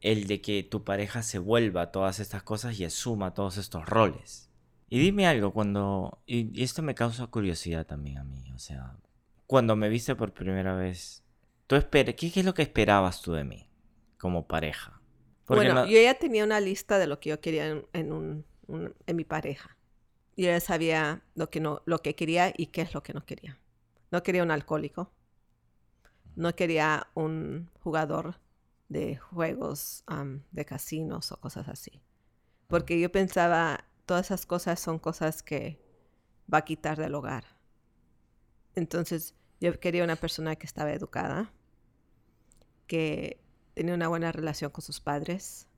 el 0.00 0.28
de 0.28 0.40
que 0.40 0.62
tu 0.62 0.84
pareja 0.84 1.24
se 1.24 1.40
vuelva 1.40 1.90
todas 1.90 2.20
estas 2.20 2.44
cosas 2.44 2.78
y 2.78 2.84
asuma 2.84 3.34
todos 3.34 3.56
estos 3.56 3.84
roles. 3.84 4.48
Y 4.88 5.00
dime 5.00 5.26
algo, 5.26 5.52
cuando... 5.52 6.22
Y 6.24 6.62
esto 6.62 6.82
me 6.82 6.94
causa 6.94 7.26
curiosidad 7.26 7.84
también 7.84 8.18
a 8.18 8.24
mí, 8.24 8.52
o 8.54 8.60
sea, 8.60 8.96
cuando 9.48 9.74
me 9.74 9.88
viste 9.88 10.14
por 10.14 10.34
primera 10.34 10.76
vez, 10.76 11.24
¿tú 11.66 11.74
¿qué, 11.90 12.32
es 12.32 12.44
lo 12.44 12.54
que 12.54 12.62
esperabas 12.62 13.22
tú 13.22 13.32
de 13.32 13.42
mí 13.42 13.68
como 14.18 14.46
pareja? 14.46 15.00
bueno, 15.48 15.84
yo 15.86 16.00
ya 16.00 16.14
tenía 16.14 16.44
una 16.44 16.60
lista 16.60 16.98
de 16.98 17.08
lo 17.08 17.18
que 17.18 17.30
yo 17.30 17.40
quería 17.40 17.82
en, 17.92 18.12
un, 18.12 18.44
en 18.68 19.16
mi 19.16 19.24
pareja. 19.24 19.76
Yo 20.36 20.46
ya 20.46 20.60
sabía 20.60 21.22
lo 21.34 21.50
que, 21.50 21.60
no, 21.60 21.82
lo 21.86 22.00
que 22.00 22.14
quería 22.14 22.52
y 22.56 22.66
qué 22.66 22.82
es 22.82 22.94
lo 22.94 23.02
que 23.02 23.14
no 23.14 23.24
quería. 23.24 23.58
No 24.10 24.22
quería 24.22 24.42
un 24.42 24.50
alcohólico. 24.50 25.10
No 26.34 26.54
quería 26.54 27.08
un 27.14 27.70
jugador 27.80 28.38
de 28.88 29.16
juegos 29.16 30.04
de 30.52 30.64
casinos 30.64 31.32
o 31.32 31.40
cosas 31.40 31.68
así. 31.68 32.02
Porque 32.68 33.00
yo 33.00 33.10
pensaba, 33.10 33.84
todas 34.04 34.26
esas 34.26 34.44
cosas 34.46 34.78
son 34.78 34.98
cosas 34.98 35.42
que 35.42 35.80
va 36.52 36.58
a 36.58 36.64
quitar 36.64 36.98
del 36.98 37.14
hogar. 37.14 37.44
Entonces 38.74 39.34
yo 39.60 39.78
quería 39.80 40.04
una 40.04 40.16
persona 40.16 40.56
que 40.56 40.66
estaba 40.66 40.92
educada, 40.92 41.52
que 42.86 43.40
tenía 43.74 43.94
una 43.94 44.08
buena 44.08 44.32
relación 44.32 44.70
con 44.70 44.82
sus 44.82 45.00
padres. 45.00 45.68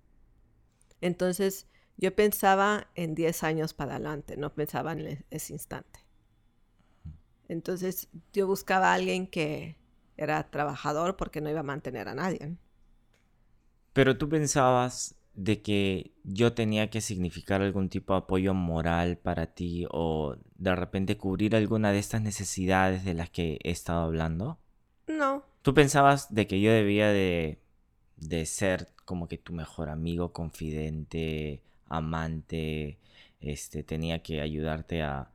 Entonces 1.00 1.68
yo 1.98 2.14
pensaba 2.14 2.86
en 2.94 3.14
10 3.14 3.42
años 3.42 3.74
para 3.74 3.96
adelante, 3.96 4.36
no 4.36 4.54
pensaba 4.54 4.92
en 4.92 5.00
e-, 5.00 5.24
ese 5.30 5.52
instante. 5.52 6.00
Entonces 7.48 8.08
yo 8.32 8.46
buscaba 8.46 8.92
a 8.92 8.94
alguien 8.94 9.26
que 9.26 9.76
era 10.16 10.50
trabajador 10.50 11.16
porque 11.16 11.40
no 11.40 11.50
iba 11.50 11.60
a 11.60 11.64
mantener 11.64 12.08
a 12.08 12.14
nadie. 12.14 12.56
Pero 13.92 14.16
tú 14.16 14.28
pensabas 14.28 15.16
de 15.34 15.62
que 15.62 16.12
yo 16.24 16.52
tenía 16.52 16.90
que 16.90 17.00
significar 17.00 17.62
algún 17.62 17.88
tipo 17.88 18.12
de 18.12 18.18
apoyo 18.18 18.54
moral 18.54 19.18
para 19.18 19.46
ti 19.46 19.86
o 19.90 20.36
de 20.56 20.74
repente 20.74 21.16
cubrir 21.16 21.54
alguna 21.56 21.92
de 21.92 21.98
estas 21.98 22.22
necesidades 22.22 23.04
de 23.04 23.14
las 23.14 23.30
que 23.30 23.58
he 23.62 23.70
estado 23.70 24.02
hablando? 24.04 24.58
No. 25.06 25.44
¿Tú 25.62 25.74
pensabas 25.74 26.32
de 26.34 26.46
que 26.46 26.60
yo 26.60 26.72
debía 26.72 27.08
de, 27.08 27.60
de 28.16 28.46
ser 28.46 28.88
como 29.04 29.28
que 29.28 29.38
tu 29.38 29.52
mejor 29.52 29.88
amigo, 29.88 30.32
confidente, 30.32 31.62
amante, 31.88 32.98
este, 33.40 33.82
tenía 33.82 34.20
que 34.22 34.40
ayudarte 34.40 35.02
a, 35.02 35.30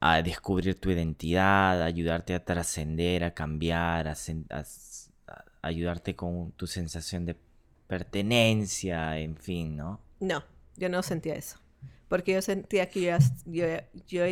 a 0.00 0.22
descubrir 0.22 0.74
tu 0.80 0.90
identidad, 0.90 1.82
ayudarte 1.82 2.34
a 2.34 2.44
trascender, 2.44 3.22
a 3.22 3.34
cambiar, 3.34 4.08
a, 4.08 4.16
ayudarte 5.62 6.16
con 6.16 6.52
tu 6.52 6.66
sensación 6.66 7.26
de 7.26 7.36
pertenencia, 7.86 9.18
en 9.18 9.36
fin, 9.36 9.76
¿no? 9.76 10.00
No, 10.18 10.42
yo 10.76 10.88
no 10.88 11.02
sentía 11.02 11.34
eso. 11.34 11.58
Porque 12.08 12.32
yo 12.32 12.42
sentía 12.42 12.88
que 12.88 13.02
yo, 13.02 13.16
yo, 14.06 14.24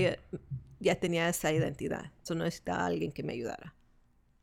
ya, 0.80 0.94
tenía 0.96 1.28
esa 1.28 1.52
identidad. 1.52 2.10
Yo 2.26 2.34
necesitaba 2.34 2.80
a 2.80 2.86
alguien 2.86 3.12
que 3.12 3.22
me 3.22 3.34
ayudara. 3.34 3.74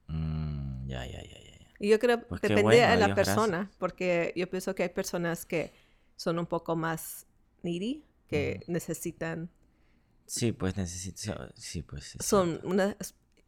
Mm, 0.08 0.88
ya, 0.88 1.06
ya, 1.06 1.22
ya, 1.22 1.40
ya. 1.40 1.46
Y 1.80 1.90
yo 1.90 2.00
creo 2.00 2.20
que 2.20 2.26
pues 2.26 2.42
depende 2.42 2.78
de 2.78 2.96
la 2.96 3.14
persona, 3.14 3.70
porque 3.78 4.32
yo 4.36 4.50
pienso 4.50 4.74
que 4.76 4.84
hay 4.84 4.90
personas 4.90 5.46
que 5.46 5.74
son 6.16 6.40
un 6.40 6.46
poco 6.46 6.76
más 6.76 7.28
needy, 7.64 8.04
que 8.28 8.62
necesitan... 8.68 9.50
Sí, 10.26 10.52
pues 10.52 10.76
necesitan... 10.78 11.52
Sí, 11.56 11.84
pues... 11.84 12.18
Son 12.20 12.60
unas 12.64 12.96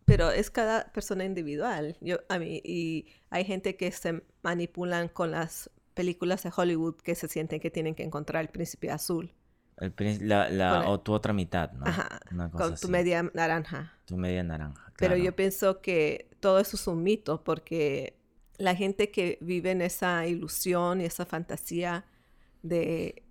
pero 0.08 0.32
es 0.32 0.50
cada 0.50 0.90
persona 0.94 1.26
individual. 1.26 1.98
Yo, 2.00 2.20
a 2.30 2.40
mí, 2.40 2.62
y 2.64 3.08
hay 3.30 3.44
gente 3.44 3.76
que 3.76 3.92
se 3.92 4.24
manipulan 4.42 5.10
con 5.10 5.32
las 5.32 5.70
películas 5.96 6.44
de 6.44 6.52
Hollywood 6.56 6.96
que 6.96 7.14
se 7.14 7.28
sienten 7.28 7.60
que 7.60 7.70
tienen 7.70 7.94
que 7.94 8.04
encontrar 8.04 8.42
el 8.42 8.48
príncipe 8.48 8.90
azul. 8.90 9.34
El 9.76 9.94
la, 10.26 10.90
o 10.90 11.02
tu 11.02 11.12
otra 11.12 11.34
mitad, 11.34 11.74
¿no? 11.74 11.86
Ajá, 11.86 12.22
con 12.54 12.78
tu 12.78 12.88
media 12.88 13.30
naranja. 13.34 13.98
Tu 14.06 14.16
media 14.16 14.44
naranja. 14.44 14.82
Claro. 14.82 14.96
Pero 14.98 15.18
yo 15.18 15.36
pienso 15.36 15.82
que 15.82 16.30
todo 16.40 16.60
eso 16.60 16.78
es 16.78 16.88
un 16.88 17.04
mito 17.04 17.44
porque 17.44 18.18
la 18.58 18.76
gente 18.76 19.12
que 19.12 19.38
vive 19.42 19.72
en 19.72 19.82
esa 19.82 20.26
ilusión 20.26 21.02
y 21.02 21.04
esa 21.04 21.26
fantasía 21.26 22.06
de 22.64 23.24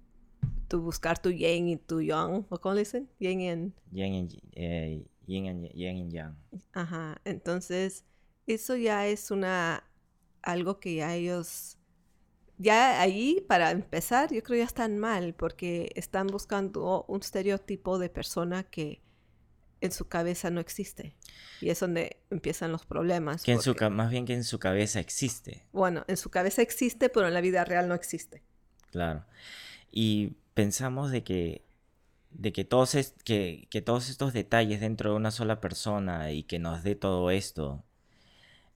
tu 0.68 0.80
buscar 0.80 1.20
tu 1.20 1.30
yin 1.30 1.68
y 1.68 1.76
tu 1.76 2.00
yang, 2.00 2.46
¿o 2.48 2.58
cómo 2.58 2.74
le 2.74 2.80
dicen? 2.80 3.08
Yin 3.18 3.40
y... 3.40 3.72
Yin 3.92 4.14
y... 4.14 4.42
Eh, 4.52 5.06
yin 5.26 5.66
y 5.74 6.10
yang. 6.10 6.36
Ajá, 6.72 7.20
entonces 7.24 8.04
eso 8.46 8.76
ya 8.76 9.06
es 9.06 9.30
una 9.30 9.84
algo 10.42 10.78
que 10.78 10.94
ya 10.94 11.14
ellos 11.14 11.78
ya 12.58 13.00
ahí 13.00 13.44
para 13.48 13.72
empezar 13.72 14.32
yo 14.32 14.42
creo 14.44 14.58
ya 14.58 14.64
están 14.64 14.96
mal 14.96 15.34
porque 15.34 15.90
están 15.96 16.28
buscando 16.28 17.04
un 17.08 17.20
estereotipo 17.20 17.98
de 17.98 18.08
persona 18.08 18.62
que 18.62 19.02
en 19.80 19.92
su 19.92 20.08
cabeza 20.08 20.50
no 20.50 20.60
existe 20.60 21.16
y 21.60 21.70
es 21.70 21.80
donde 21.80 22.22
empiezan 22.30 22.72
los 22.72 22.86
problemas. 22.86 23.42
Que 23.42 23.52
en 23.52 23.60
su 23.60 23.74
más 23.90 24.10
bien 24.10 24.24
que 24.24 24.34
en 24.34 24.44
su 24.44 24.58
cabeza 24.58 25.00
existe. 25.00 25.66
Bueno, 25.72 26.04
en 26.08 26.16
su 26.16 26.30
cabeza 26.30 26.62
existe, 26.62 27.08
pero 27.08 27.28
en 27.28 27.34
la 27.34 27.40
vida 27.40 27.64
real 27.64 27.88
no 27.88 27.94
existe. 27.94 28.42
Claro. 28.96 29.26
Y 29.92 30.36
pensamos 30.54 31.10
de 31.10 31.22
que 31.22 31.62
de 32.30 32.52
que 32.52 32.64
todos, 32.64 32.96
que, 33.24 33.68
todos 33.84 34.08
estos 34.08 34.32
detalles 34.32 34.80
dentro 34.80 35.10
de 35.10 35.16
una 35.16 35.30
sola 35.30 35.60
persona 35.60 36.32
y 36.32 36.44
que 36.44 36.58
nos 36.58 36.82
dé 36.82 36.94
todo 36.94 37.30
esto 37.30 37.84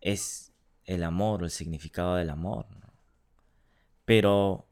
es 0.03 0.53
el 0.85 1.05
amor 1.05 1.43
o 1.43 1.45
el 1.47 1.51
significado 1.51 2.17
del 2.17 2.31
amor. 2.31 2.67
Pero 4.05 4.67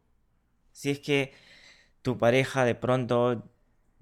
si 0.73 0.91
es 0.91 1.01
que 1.01 1.33
tu 2.03 2.19
pareja 2.19 2.65
de 2.65 2.75
pronto 2.75 3.45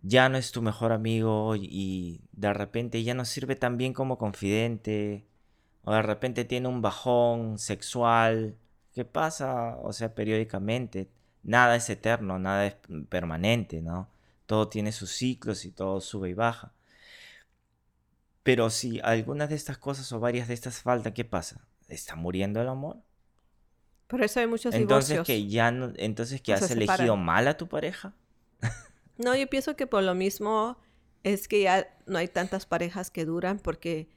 ya 0.02 0.28
no 0.28 0.38
es 0.38 0.52
tu 0.52 0.62
mejor 0.62 0.92
amigo 0.92 1.54
y 1.56 2.22
de 2.32 2.52
repente 2.52 3.04
ya 3.04 3.14
no 3.14 3.24
sirve 3.24 3.56
tan 3.56 3.76
bien 3.76 3.92
como 3.92 4.18
confidente 4.18 5.26
o 5.84 5.92
de 5.92 6.02
repente 6.02 6.44
tiene 6.44 6.68
un 6.68 6.82
bajón 6.82 7.58
sexual, 7.58 8.56
¿qué 8.96 9.04
pasa? 9.04 9.76
O 9.82 9.92
sea, 9.92 10.14
periódicamente, 10.14 11.08
nada 11.46 11.76
es 11.76 11.88
eterno, 11.88 12.38
nada 12.38 12.66
es 12.66 12.76
permanente, 13.08 13.80
¿no? 13.80 14.08
todo 14.46 14.68
tiene 14.68 14.92
sus 14.92 15.10
ciclos 15.10 15.64
y 15.64 15.72
todo 15.72 16.00
sube 16.00 16.30
y 16.30 16.34
baja. 16.34 16.72
Pero 18.42 18.70
si 18.70 19.00
algunas 19.00 19.48
de 19.48 19.56
estas 19.56 19.76
cosas 19.76 20.10
o 20.12 20.20
varias 20.20 20.48
de 20.48 20.54
estas 20.54 20.80
faltan, 20.80 21.12
¿qué 21.12 21.24
pasa? 21.24 21.66
¿Está 21.88 22.14
muriendo 22.14 22.60
el 22.60 22.68
amor? 22.68 22.98
Por 24.06 24.22
eso 24.22 24.38
hay 24.38 24.46
muchos 24.46 24.72
entonces 24.72 25.20
Que 25.22 25.48
ya 25.48 25.72
no, 25.72 25.92
entonces 25.96 26.40
que 26.40 26.52
has 26.52 26.70
elegido 26.70 27.16
mal 27.16 27.48
a 27.48 27.56
tu 27.56 27.68
pareja. 27.68 28.14
no, 29.18 29.34
yo 29.34 29.48
pienso 29.48 29.74
que 29.74 29.88
por 29.88 30.04
lo 30.04 30.14
mismo 30.14 30.78
es 31.24 31.48
que 31.48 31.62
ya 31.62 31.88
no 32.06 32.18
hay 32.18 32.28
tantas 32.28 32.66
parejas 32.66 33.10
que 33.10 33.24
duran 33.24 33.58
porque 33.58 34.08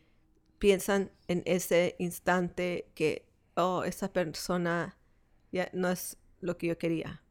piensan 0.59 1.11
en 1.27 1.41
ese 1.45 1.95
instante 1.97 2.91
que, 2.93 3.27
oh, 3.55 3.83
esa 3.83 4.13
persona 4.13 4.95
ya 5.51 5.69
no 5.73 5.89
es 5.89 6.17
lo 6.41 6.57
que 6.57 6.67
yo 6.67 6.77
quería. 6.77 7.21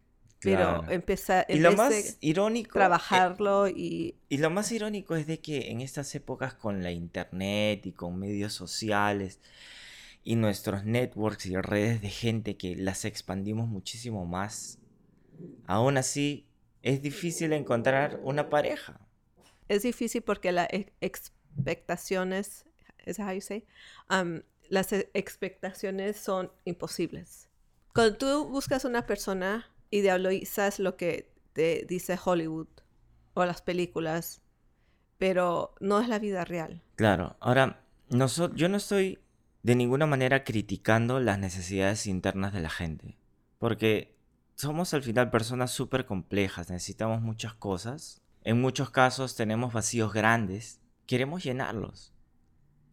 Pero 0.40 0.88
empezar 0.88 1.46
y 1.48 1.58
lo 1.58 1.72
más 1.72 2.16
irónico 2.20 2.74
trabajarlo 2.74 3.66
y 3.66 4.14
y 4.28 4.38
lo 4.38 4.50
más 4.50 4.70
irónico 4.70 5.16
es 5.16 5.26
de 5.26 5.40
que 5.40 5.72
en 5.72 5.80
estas 5.80 6.14
épocas 6.14 6.54
con 6.54 6.84
la 6.84 6.92
internet 6.92 7.84
y 7.86 7.92
con 7.92 8.20
medios 8.20 8.52
sociales 8.52 9.40
y 10.22 10.36
nuestros 10.36 10.84
networks 10.84 11.46
y 11.46 11.56
redes 11.56 12.00
de 12.02 12.10
gente 12.10 12.56
que 12.56 12.76
las 12.76 13.04
expandimos 13.04 13.66
muchísimo 13.66 14.26
más 14.26 14.78
aún 15.66 15.96
así 15.96 16.46
es 16.82 17.02
difícil 17.02 17.52
encontrar 17.52 18.20
una 18.22 18.48
pareja 18.48 19.00
es 19.66 19.82
difícil 19.82 20.22
porque 20.22 20.52
las 20.52 20.68
expectaciones 21.00 22.64
¿es 23.04 23.18
how 23.18 23.32
you 23.32 23.40
say? 23.40 23.64
Um, 24.10 24.42
las 24.68 24.92
e-, 24.92 25.10
expectaciones 25.14 26.16
son 26.16 26.52
imposibles 26.64 27.47
cuando 27.98 28.16
tú 28.16 28.44
buscas 28.44 28.84
una 28.84 29.06
persona 29.06 29.66
idealizas 29.90 30.78
lo 30.78 30.96
que 30.96 31.32
te 31.52 31.84
dice 31.88 32.16
Hollywood 32.24 32.68
o 33.34 33.44
las 33.44 33.60
películas, 33.60 34.40
pero 35.16 35.74
no 35.80 36.00
es 36.00 36.08
la 36.08 36.20
vida 36.20 36.44
real. 36.44 36.80
Claro, 36.94 37.36
ahora, 37.40 37.82
yo 38.54 38.68
no 38.68 38.76
estoy 38.76 39.18
de 39.64 39.74
ninguna 39.74 40.06
manera 40.06 40.44
criticando 40.44 41.18
las 41.18 41.40
necesidades 41.40 42.06
internas 42.06 42.52
de 42.52 42.60
la 42.60 42.70
gente, 42.70 43.18
porque 43.58 44.16
somos 44.54 44.94
al 44.94 45.02
final 45.02 45.32
personas 45.32 45.72
súper 45.72 46.06
complejas, 46.06 46.70
necesitamos 46.70 47.20
muchas 47.20 47.54
cosas. 47.54 48.22
En 48.44 48.60
muchos 48.60 48.90
casos 48.90 49.34
tenemos 49.34 49.72
vacíos 49.72 50.12
grandes. 50.12 50.80
Queremos 51.06 51.42
llenarlos. 51.42 52.12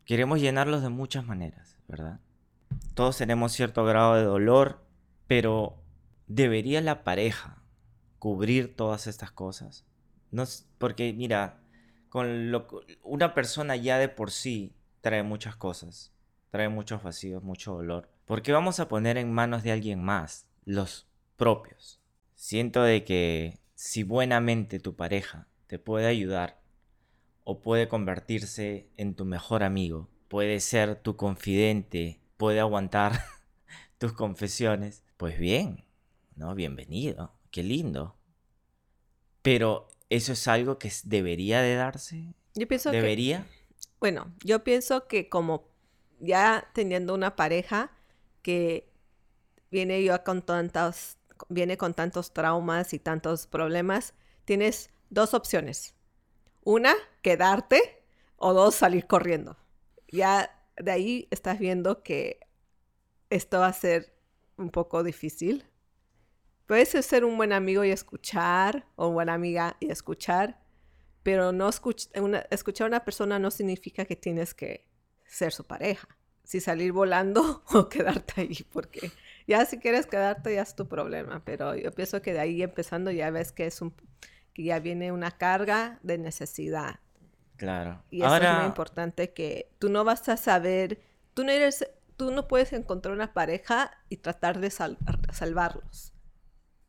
Queremos 0.03 0.41
llenarlos 0.41 0.81
de 0.81 0.89
muchas 0.89 1.27
maneras, 1.27 1.77
¿verdad? 1.87 2.21
Todos 2.95 3.17
tenemos 3.17 3.51
cierto 3.51 3.85
grado 3.85 4.15
de 4.15 4.23
dolor, 4.23 4.84
pero 5.27 5.81
¿debería 6.27 6.81
la 6.81 7.03
pareja 7.03 7.61
cubrir 8.19 8.75
todas 8.75 9.07
estas 9.07 9.31
cosas? 9.31 9.85
No, 10.31 10.43
porque 10.77 11.13
mira, 11.13 11.61
con 12.09 12.51
lo, 12.51 12.67
una 13.03 13.33
persona 13.33 13.75
ya 13.75 13.97
de 13.97 14.09
por 14.09 14.31
sí 14.31 14.73
trae 15.01 15.23
muchas 15.23 15.55
cosas, 15.55 16.13
trae 16.49 16.69
muchos 16.69 17.03
vacíos, 17.03 17.43
mucho 17.43 17.73
dolor. 17.73 18.09
¿Por 18.25 18.41
qué 18.41 18.51
vamos 18.51 18.79
a 18.79 18.87
poner 18.87 19.17
en 19.17 19.31
manos 19.31 19.63
de 19.63 19.71
alguien 19.71 20.03
más 20.03 20.47
los 20.65 21.07
propios? 21.35 22.01
Siento 22.33 22.83
de 22.83 23.03
que 23.03 23.59
si 23.75 24.03
buenamente 24.03 24.79
tu 24.79 24.95
pareja 24.95 25.47
te 25.67 25.79
puede 25.79 26.07
ayudar 26.07 26.59
o 27.43 27.61
puede 27.61 27.87
convertirse 27.87 28.89
en 28.97 29.15
tu 29.15 29.25
mejor 29.25 29.63
amigo, 29.63 30.09
puede 30.27 30.59
ser 30.59 30.95
tu 30.95 31.15
confidente, 31.15 32.19
puede 32.37 32.59
aguantar 32.59 33.21
tus 33.97 34.13
confesiones, 34.13 35.03
pues 35.17 35.39
bien, 35.39 35.85
¿no? 36.35 36.55
Bienvenido, 36.55 37.33
qué 37.51 37.63
lindo. 37.63 38.15
Pero 39.41 39.87
eso 40.09 40.33
es 40.33 40.47
algo 40.47 40.77
que 40.77 40.91
debería 41.03 41.61
de 41.61 41.75
darse. 41.75 42.33
Yo 42.55 42.67
pienso 42.67 42.91
¿Debería? 42.91 43.45
bueno, 43.99 44.33
yo 44.43 44.63
pienso 44.63 45.07
que 45.07 45.29
como 45.29 45.67
ya 46.19 46.69
teniendo 46.73 47.13
una 47.13 47.35
pareja 47.35 47.91
que 48.41 48.89
viene 49.71 50.03
yo 50.03 50.23
con 50.23 50.41
tantos, 50.41 51.17
viene 51.49 51.77
con 51.77 51.93
tantos 51.93 52.33
traumas 52.33 52.93
y 52.93 52.99
tantos 52.99 53.47
problemas, 53.47 54.13
tienes 54.45 54.89
dos 55.09 55.33
opciones. 55.33 55.95
Una, 56.63 56.93
quedarte 57.21 58.03
o 58.37 58.53
dos, 58.53 58.75
salir 58.75 59.07
corriendo. 59.07 59.57
Ya 60.09 60.63
de 60.77 60.91
ahí 60.91 61.27
estás 61.31 61.59
viendo 61.59 62.03
que 62.03 62.39
esto 63.29 63.59
va 63.59 63.67
a 63.67 63.73
ser 63.73 64.14
un 64.57 64.69
poco 64.69 65.03
difícil. 65.03 65.65
Puedes 66.65 66.89
ser 66.89 67.25
un 67.25 67.37
buen 67.37 67.53
amigo 67.53 67.83
y 67.83 67.91
escuchar, 67.91 68.87
o 68.95 69.11
buena 69.11 69.33
amiga 69.33 69.77
y 69.79 69.91
escuchar, 69.91 70.59
pero 71.23 71.51
no 71.51 71.69
escuchar 71.69 72.85
a 72.85 72.87
una 72.87 73.05
persona 73.05 73.39
no 73.39 73.51
significa 73.51 74.05
que 74.05 74.15
tienes 74.15 74.53
que 74.53 74.87
ser 75.25 75.51
su 75.51 75.63
pareja. 75.65 76.07
Si 76.43 76.59
salir 76.59 76.91
volando 76.91 77.63
o 77.73 77.89
quedarte 77.89 78.41
ahí, 78.41 78.65
porque 78.71 79.11
ya 79.47 79.65
si 79.65 79.79
quieres 79.79 80.05
quedarte 80.05 80.55
ya 80.55 80.61
es 80.61 80.75
tu 80.75 80.87
problema, 80.87 81.43
pero 81.43 81.75
yo 81.75 81.91
pienso 81.91 82.21
que 82.21 82.33
de 82.33 82.39
ahí 82.39 82.61
empezando 82.61 83.11
ya 83.11 83.29
ves 83.31 83.51
que 83.51 83.65
es 83.65 83.81
un 83.81 83.93
que 84.55 84.63
ya 84.63 84.79
viene 84.79 85.11
una 85.11 85.31
carga 85.31 85.99
de 86.01 86.17
necesidad. 86.17 87.01
Claro. 87.57 88.01
Y 88.09 88.23
eso 88.23 88.37
es 88.37 88.55
muy 88.55 88.65
importante 88.65 89.33
que 89.33 89.69
tú 89.79 89.89
no 89.89 90.03
vas 90.05 90.27
a 90.29 90.37
saber, 90.37 91.01
tú 91.33 91.43
no 91.43 91.51
eres, 91.51 91.85
tú 92.17 92.31
no 92.31 92.47
puedes 92.47 92.73
encontrar 92.73 93.13
una 93.13 93.33
pareja 93.33 93.91
y 94.09 94.17
tratar 94.17 94.59
de 94.59 94.69
salvarlos. 94.69 96.13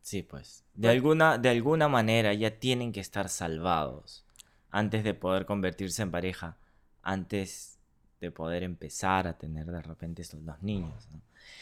Sí, 0.01 0.23
pues. 0.23 0.63
De 0.73 0.89
alguna, 0.89 1.37
de 1.37 1.49
alguna 1.49 1.89
manera 1.89 2.33
ya 2.33 2.59
tienen 2.59 2.93
que 2.93 3.01
estar 3.01 3.27
salvados 3.29 4.25
antes 4.69 5.03
de 5.03 5.13
poder 5.13 5.45
convertirse 5.45 6.01
en 6.01 6.11
pareja, 6.11 6.57
antes 7.01 7.77
de 8.21 8.31
poder 8.31 8.63
empezar 8.63 9.27
a 9.27 9.37
tener 9.37 9.65
de 9.65 9.81
repente 9.81 10.21
estos 10.21 10.43
dos 10.45 10.61
niños. 10.61 11.07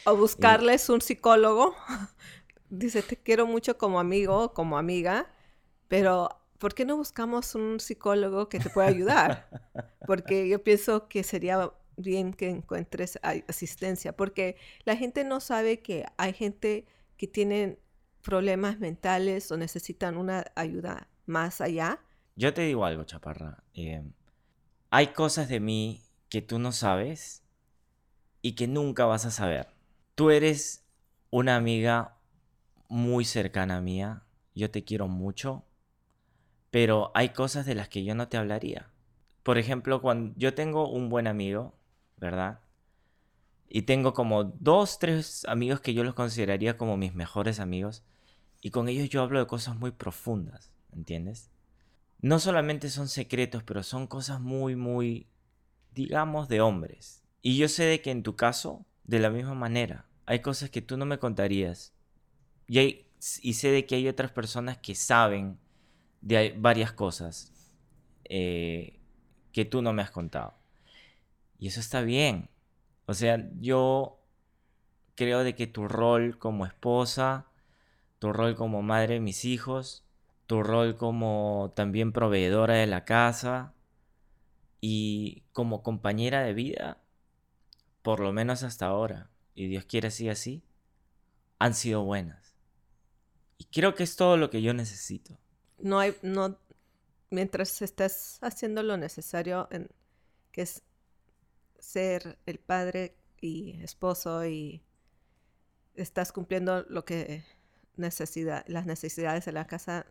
O 0.04 0.16
buscarles 0.16 0.88
un 0.88 1.00
psicólogo. 1.00 1.74
Dice, 2.70 3.02
te 3.02 3.16
quiero 3.16 3.46
mucho 3.46 3.78
como 3.78 4.00
amigo, 4.00 4.52
como 4.52 4.78
amiga, 4.78 5.28
pero 5.88 6.28
¿por 6.58 6.74
qué 6.74 6.84
no 6.84 6.96
buscamos 6.96 7.54
un 7.54 7.80
psicólogo 7.80 8.48
que 8.48 8.58
te 8.58 8.70
pueda 8.70 8.88
ayudar? 8.88 9.48
Porque 10.06 10.48
yo 10.48 10.62
pienso 10.62 11.08
que 11.08 11.22
sería 11.22 11.72
bien 11.96 12.32
que 12.32 12.48
encuentres 12.48 13.18
asistencia, 13.22 14.16
porque 14.16 14.56
la 14.84 14.96
gente 14.96 15.24
no 15.24 15.40
sabe 15.40 15.80
que 15.80 16.04
hay 16.16 16.32
gente 16.32 16.86
que 17.16 17.26
tienen 17.26 17.78
problemas 18.22 18.78
mentales 18.78 19.50
o 19.50 19.56
necesitan 19.56 20.16
una 20.16 20.44
ayuda 20.54 21.08
más 21.26 21.60
allá. 21.60 22.00
Yo 22.34 22.52
te 22.52 22.62
digo 22.62 22.84
algo, 22.84 23.04
Chaparra. 23.04 23.62
Eh, 23.74 24.02
hay 24.90 25.08
cosas 25.08 25.48
de 25.48 25.60
mí 25.60 26.02
que 26.28 26.42
tú 26.42 26.58
no 26.58 26.72
sabes 26.72 27.42
y 28.42 28.52
que 28.52 28.66
nunca 28.66 29.06
vas 29.06 29.24
a 29.24 29.30
saber. 29.30 29.68
Tú 30.14 30.30
eres 30.30 30.84
una 31.30 31.56
amiga 31.56 32.18
muy 32.88 33.24
cercana 33.24 33.80
mía. 33.80 34.24
Yo 34.54 34.70
te 34.70 34.84
quiero 34.84 35.08
mucho 35.08 35.66
pero 36.76 37.10
hay 37.14 37.30
cosas 37.30 37.64
de 37.64 37.74
las 37.74 37.88
que 37.88 38.04
yo 38.04 38.14
no 38.14 38.28
te 38.28 38.36
hablaría. 38.36 38.90
Por 39.42 39.56
ejemplo, 39.56 40.02
cuando 40.02 40.34
yo 40.36 40.52
tengo 40.52 40.90
un 40.90 41.08
buen 41.08 41.26
amigo, 41.26 41.72
¿verdad? 42.16 42.60
Y 43.68 43.82
tengo 43.82 44.14
como 44.14 44.44
dos, 44.44 44.98
tres 44.98 45.44
amigos 45.46 45.80
que 45.80 45.94
yo 45.94 46.04
los 46.04 46.14
consideraría 46.14 46.76
como 46.76 46.96
mis 46.96 47.14
mejores 47.14 47.60
amigos. 47.60 48.04
Y 48.60 48.70
con 48.70 48.88
ellos 48.88 49.08
yo 49.08 49.22
hablo 49.22 49.38
de 49.38 49.46
cosas 49.46 49.76
muy 49.76 49.90
profundas, 49.90 50.72
¿entiendes? 50.92 51.50
No 52.20 52.38
solamente 52.38 52.88
son 52.90 53.08
secretos, 53.08 53.62
pero 53.62 53.82
son 53.82 54.06
cosas 54.06 54.40
muy, 54.40 54.76
muy, 54.76 55.26
digamos, 55.94 56.48
de 56.48 56.60
hombres. 56.60 57.22
Y 57.42 57.56
yo 57.56 57.68
sé 57.68 57.84
de 57.84 58.00
que 58.00 58.10
en 58.10 58.22
tu 58.22 58.34
caso, 58.36 58.86
de 59.04 59.18
la 59.18 59.30
misma 59.30 59.54
manera, 59.54 60.06
hay 60.24 60.40
cosas 60.40 60.70
que 60.70 60.82
tú 60.82 60.96
no 60.96 61.06
me 61.06 61.18
contarías. 61.18 61.92
Y, 62.68 63.04
sé 63.18 63.70
de 63.70 63.86
que 63.86 63.96
hay 63.96 64.08
otras 64.08 64.30
personas 64.32 64.78
que 64.78 64.94
saben 64.94 65.58
de 66.20 66.54
varias 66.58 66.92
cosas 66.92 67.52
eh, 68.24 68.98
que 69.52 69.64
tú 69.64 69.82
no 69.82 69.92
me 69.92 70.02
has 70.02 70.10
contado. 70.10 70.54
Y 71.58 71.68
eso 71.68 71.80
está 71.80 72.02
bien. 72.02 72.50
O 73.06 73.14
sea, 73.14 73.48
yo 73.60 74.18
creo 75.14 75.44
de 75.44 75.54
que 75.54 75.66
tu 75.66 75.88
rol 75.88 76.38
como 76.38 76.66
esposa, 76.66 77.46
tu 78.18 78.32
rol 78.32 78.56
como 78.56 78.82
madre 78.82 79.14
de 79.14 79.20
mis 79.20 79.44
hijos, 79.44 80.04
tu 80.46 80.62
rol 80.62 80.96
como 80.96 81.72
también 81.74 82.12
proveedora 82.12 82.74
de 82.74 82.86
la 82.86 83.04
casa 83.04 83.74
y 84.80 85.44
como 85.52 85.82
compañera 85.82 86.42
de 86.42 86.54
vida, 86.54 86.98
por 88.02 88.20
lo 88.20 88.32
menos 88.32 88.62
hasta 88.62 88.86
ahora, 88.86 89.30
y 89.54 89.66
Dios 89.68 89.84
quiere 89.84 90.08
así 90.08 90.28
así, 90.28 90.62
han 91.58 91.74
sido 91.74 92.04
buenas. 92.04 92.54
Y 93.58 93.64
creo 93.64 93.94
que 93.94 94.04
es 94.04 94.16
todo 94.16 94.36
lo 94.36 94.50
que 94.50 94.62
yo 94.62 94.74
necesito 94.74 95.38
no 95.78 95.98
hay, 95.98 96.16
no, 96.22 96.58
mientras 97.30 97.82
estás 97.82 98.38
haciendo 98.42 98.82
lo 98.82 98.96
necesario, 98.96 99.68
en, 99.70 99.88
que 100.52 100.62
es 100.62 100.82
ser 101.86 102.38
el 102.46 102.58
padre 102.58 103.16
y 103.40 103.80
esposo 103.82 104.44
y 104.44 104.82
estás 105.94 106.32
cumpliendo 106.32 106.84
lo 106.88 107.04
que 107.04 107.44
necesidad, 107.96 108.64
las 108.66 108.86
necesidades 108.86 109.44
de 109.44 109.52
la 109.52 109.66
casa, 109.66 110.06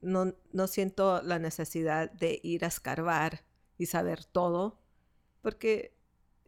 no, 0.00 0.34
no 0.52 0.66
siento 0.66 1.22
la 1.22 1.38
necesidad 1.38 2.10
de 2.10 2.40
ir 2.42 2.64
a 2.64 2.68
escarbar 2.68 3.44
y 3.78 3.86
saber 3.86 4.24
todo, 4.24 4.80
porque 5.40 5.96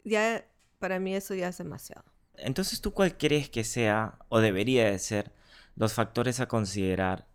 ya 0.03 0.45
para 0.79 0.99
mí 0.99 1.15
eso 1.15 1.33
ya 1.33 1.47
es 1.47 1.57
demasiado. 1.57 2.03
Entonces, 2.35 2.81
¿tú 2.81 2.93
cuál 2.93 3.17
crees 3.17 3.49
que 3.49 3.63
sea 3.63 4.19
o 4.27 4.39
debería 4.39 4.91
de 4.91 4.99
ser 4.99 5.31
los 5.75 5.93
factores 5.93 6.41
a 6.41 6.47
considerar 6.47 7.27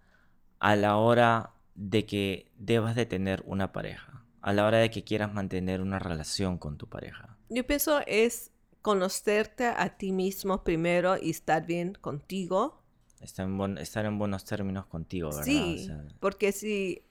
a 0.59 0.77
la 0.77 0.97
hora 0.97 1.55
de 1.75 2.05
que 2.05 2.53
debas 2.57 2.95
de 2.95 3.07
tener 3.07 3.43
una 3.47 3.73
pareja, 3.73 4.25
a 4.41 4.53
la 4.53 4.67
hora 4.67 4.79
de 4.79 4.91
que 4.91 5.05
quieras 5.05 5.33
mantener 5.33 5.81
una 5.81 5.99
relación 5.99 6.59
con 6.59 6.79
tu 6.79 6.89
pareja? 6.89 7.37
Yo 7.49 7.67
pienso 7.67 8.01
es 8.07 8.51
conocerte 8.83 9.67
a 9.67 9.97
ti 9.97 10.13
mismo 10.13 10.65
primero 10.65 11.17
y 11.21 11.31
estar 11.31 11.67
bien 11.67 11.95
contigo. 11.95 12.83
Estar 13.21 13.47
en, 13.47 13.79
estar 13.79 14.05
en 14.07 14.19
buenos 14.19 14.45
términos 14.45 14.87
contigo, 14.87 15.29
¿verdad? 15.31 15.45
Sí, 15.45 15.91
porque 16.21 16.53
si, 16.53 17.03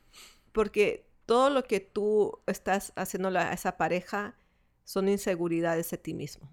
porque 0.53 1.05
todo 1.25 1.49
lo 1.49 1.63
que 1.63 1.79
tú 1.81 2.39
estás 2.47 2.93
haciendo 2.95 3.27
a 3.37 3.51
esa 3.51 3.77
pareja 3.77 4.35
son 4.85 5.09
inseguridades 5.09 5.91
de 5.91 5.97
ti 5.97 6.13
mismo. 6.13 6.49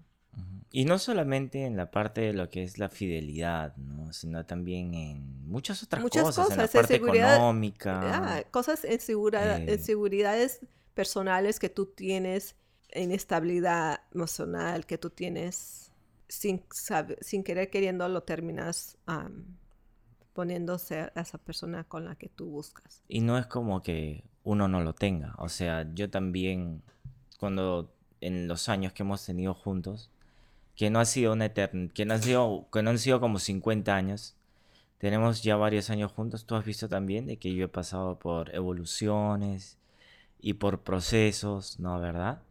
Y 0.71 0.85
no 0.85 0.99
solamente 0.99 1.65
en 1.65 1.77
la 1.77 1.89
parte 1.89 2.21
de 2.21 2.33
lo 2.33 2.49
que 2.49 2.63
es 2.63 2.77
la 2.77 2.89
fidelidad, 2.89 3.75
¿no? 3.77 4.11
sino 4.11 4.45
también 4.45 4.93
en 4.93 5.47
muchas 5.47 5.81
otras 5.83 6.03
cosas, 6.03 6.51
en 6.51 6.57
la 6.57 6.67
parte 6.67 6.95
económica. 6.95 8.01
Ah, 8.03 8.43
cosas 8.51 8.83
en, 8.83 8.99
eh. 8.99 9.77
seguridades 9.77 10.59
personales 10.93 11.59
que 11.59 11.69
tú 11.69 11.85
tienes, 11.85 12.55
inestabilidad 12.93 14.01
emocional 14.13 14.85
que 14.85 14.97
tú 14.97 15.09
tienes, 15.09 15.91
sin, 16.27 16.63
sin 17.21 17.43
querer 17.43 17.69
queriendo 17.69 18.07
lo 18.09 18.23
terminas 18.23 18.97
poniéndose 20.33 20.99
a 20.99 21.21
esa 21.21 21.37
persona 21.37 21.83
con 21.85 22.05
la 22.05 22.15
que 22.15 22.27
tú 22.29 22.47
buscas. 22.49 23.01
Y 23.07 23.21
no 23.21 23.37
es 23.37 23.45
como 23.45 23.81
que 23.81 24.25
uno 24.43 24.67
no 24.67 24.81
lo 24.81 24.93
tenga, 24.93 25.35
o 25.37 25.49
sea, 25.49 25.89
yo 25.93 26.09
también, 26.09 26.83
cuando 27.39 27.93
en 28.21 28.47
los 28.47 28.69
años 28.69 28.93
que 28.93 29.03
hemos 29.03 29.25
tenido 29.25 29.53
juntos, 29.53 30.11
que 30.75 30.89
no 30.89 30.99
ha 30.99 31.05
sido 31.05 31.33
una 31.33 31.45
eterna, 31.45 31.89
que 31.93 32.05
no 32.05 32.13
han 32.15 32.21
sido, 32.21 32.67
que 32.71 32.83
no 32.83 32.89
han 32.89 32.99
sido 32.99 33.19
como 33.19 33.39
50 33.39 33.95
años. 33.95 34.35
Tenemos 34.97 35.43
ya 35.43 35.55
varios 35.55 35.89
años 35.89 36.11
juntos. 36.11 36.45
Tú 36.45 36.55
has 36.55 36.65
visto 36.65 36.89
también 36.89 37.25
de 37.27 37.37
que 37.37 37.53
yo 37.53 37.65
he 37.65 37.69
pasado 37.69 38.19
por 38.19 38.53
evoluciones 38.53 39.77
y 40.39 40.53
por 40.53 40.81
procesos, 40.81 41.79
¿no? 41.79 41.99
¿Verdad? 41.99 42.41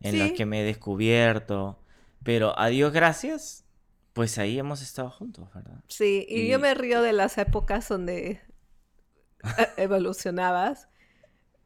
En 0.00 0.18
los 0.18 0.32
que 0.32 0.44
me 0.44 0.60
he 0.60 0.64
descubierto. 0.64 1.78
Pero 2.22 2.58
a 2.58 2.68
Dios 2.68 2.92
gracias, 2.92 3.64
pues 4.12 4.38
ahí 4.38 4.58
hemos 4.58 4.82
estado 4.82 5.10
juntos, 5.10 5.48
¿verdad? 5.54 5.82
Sí, 5.88 6.26
y, 6.28 6.48
yo 6.48 6.58
me 6.58 6.74
río 6.74 7.02
de 7.02 7.12
las 7.12 7.38
épocas 7.38 7.88
donde 7.88 8.40
evolucionabas, 9.76 10.88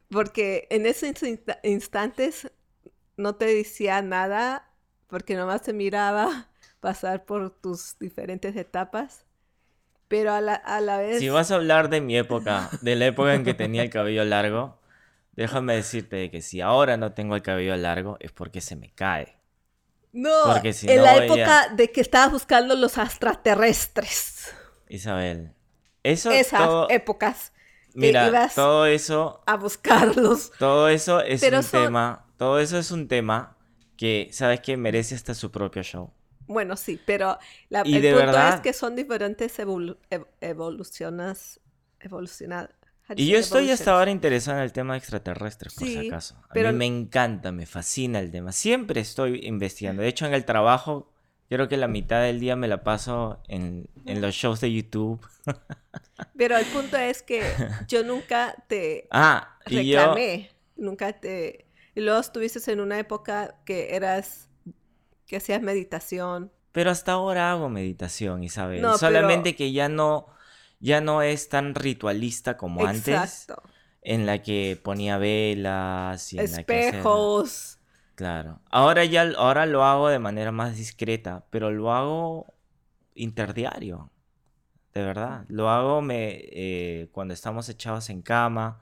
porque 0.09 0.67
en 0.69 0.85
esos 0.85 1.11
instantes 1.63 2.51
no 3.17 3.35
te 3.35 3.45
decía 3.45 4.01
nada 4.01 4.68
porque 5.09 5.35
nomás 5.35 5.63
te 5.63 5.73
miraba 5.73 6.47
pasar 6.79 7.25
por 7.25 7.49
tus 7.49 7.97
diferentes 7.99 8.55
etapas. 8.55 9.25
Pero 10.07 10.33
a 10.33 10.41
la, 10.41 10.55
a 10.55 10.81
la 10.81 10.97
vez... 10.97 11.19
Si 11.19 11.29
vas 11.29 11.51
a 11.51 11.55
hablar 11.55 11.89
de 11.89 12.01
mi 12.01 12.17
época, 12.17 12.69
de 12.81 12.95
la 12.95 13.07
época 13.07 13.35
en 13.35 13.43
que 13.43 13.53
tenía 13.53 13.83
el 13.83 13.89
cabello 13.89 14.23
largo, 14.25 14.79
déjame 15.33 15.75
decirte 15.75 16.31
que 16.31 16.41
si 16.41 16.61
ahora 16.61 16.97
no 16.97 17.13
tengo 17.13 17.35
el 17.35 17.43
cabello 17.43 17.75
largo 17.75 18.17
es 18.19 18.31
porque 18.31 18.61
se 18.61 18.75
me 18.75 18.91
cae. 18.91 19.37
No, 20.11 20.55
en 20.63 21.03
la 21.03 21.17
época 21.17 21.69
de 21.69 21.91
que 21.91 22.01
estabas 22.01 22.31
buscando 22.31 22.75
los 22.75 22.97
extraterrestres. 22.97 24.51
Isabel, 24.87 25.53
eso 26.01 26.31
Esas 26.31 26.87
épocas. 26.89 27.53
Mira, 27.93 28.49
todo 28.55 28.87
eso... 28.87 29.43
A 29.45 29.57
buscarlos. 29.57 30.51
Todo 30.57 30.89
eso 30.89 31.21
es 31.21 31.43
un 31.43 31.63
tema... 31.63 32.25
Todo 32.37 32.59
eso 32.59 32.79
es 32.79 32.89
un 32.89 33.07
tema 33.07 33.58
que, 33.99 34.29
¿sabes 34.31 34.61
que 34.61 34.77
Merece 34.77 35.13
hasta 35.13 35.35
su 35.35 35.51
propio 35.51 35.83
show. 35.83 36.09
Bueno, 36.47 36.77
sí, 36.77 36.97
pero 37.05 37.37
la, 37.67 37.81
el 37.81 38.13
punto 38.13 38.47
es 38.47 38.61
que 38.61 38.71
son 38.71 38.95
diferentes 38.95 39.59
evoluciones, 40.39 41.59
evolucionadas. 41.99 42.69
Y 43.17 43.27
yo 43.27 43.37
estoy 43.37 43.69
hasta 43.71 43.91
ahora 43.91 44.09
interesado 44.09 44.57
en 44.59 44.63
el 44.63 44.71
tema 44.71 44.95
extraterrestre, 44.95 45.69
por 45.75 45.85
si 45.85 46.07
acaso. 46.07 46.37
A 46.49 46.53
pero... 46.53 46.71
mí 46.71 46.77
me 46.77 46.85
encanta, 46.85 47.51
me 47.51 47.65
fascina 47.65 48.19
el 48.19 48.31
tema. 48.31 48.53
Siempre 48.53 49.01
estoy 49.01 49.41
investigando. 49.43 50.01
De 50.01 50.07
hecho, 50.07 50.25
en 50.25 50.33
el 50.33 50.45
trabajo, 50.45 51.11
creo 51.49 51.67
que 51.67 51.75
la 51.75 51.89
mitad 51.89 52.21
del 52.21 52.39
día 52.39 52.55
me 52.55 52.69
la 52.69 52.85
paso 52.85 53.43
en, 53.49 53.89
en 54.05 54.21
los 54.21 54.33
shows 54.33 54.61
de 54.61 54.71
YouTube. 54.71 55.19
Pero 56.37 56.55
el 56.55 56.65
punto 56.67 56.95
es 56.95 57.21
que 57.21 57.43
yo 57.89 58.05
nunca 58.05 58.55
te 58.67 59.09
ah, 59.11 59.57
reclamé, 59.65 60.51
nunca 60.77 61.11
te 61.11 61.65
y 61.95 62.01
luego 62.01 62.19
estuviste 62.19 62.71
en 62.71 62.79
una 62.79 62.99
época 62.99 63.55
que 63.65 63.95
eras, 63.95 64.49
que 65.25 65.37
hacías 65.37 65.61
meditación. 65.61 66.51
Pero 66.71 66.91
hasta 66.91 67.13
ahora 67.13 67.51
hago 67.51 67.69
meditación, 67.69 68.43
Isabel. 68.43 68.85
Solamente 68.97 69.55
que 69.55 69.71
ya 69.71 69.89
no, 69.89 70.27
ya 70.79 71.01
no 71.01 71.21
es 71.21 71.49
tan 71.49 71.75
ritualista 71.75 72.57
como 72.57 72.87
Exacto. 72.87 73.53
antes. 73.53 73.75
En 74.01 74.25
la 74.25 74.41
que 74.41 74.79
ponía 74.81 75.17
velas 75.17 76.31
y 76.33 76.39
espejos. 76.39 77.79
Claro. 78.15 78.61
Ahora 78.69 79.03
ya, 79.05 79.29
ahora 79.37 79.65
lo 79.65 79.83
hago 79.83 80.09
de 80.09 80.19
manera 80.19 80.51
más 80.51 80.77
discreta, 80.77 81.45
pero 81.49 81.71
lo 81.71 81.91
hago 81.93 82.53
interdiario. 83.15 84.09
De 84.93 85.03
verdad. 85.03 85.45
Lo 85.47 85.69
hago 85.69 86.01
me, 86.01 86.39
eh, 86.41 87.09
cuando 87.11 87.33
estamos 87.33 87.67
echados 87.69 88.09
en 88.09 88.21
cama 88.21 88.81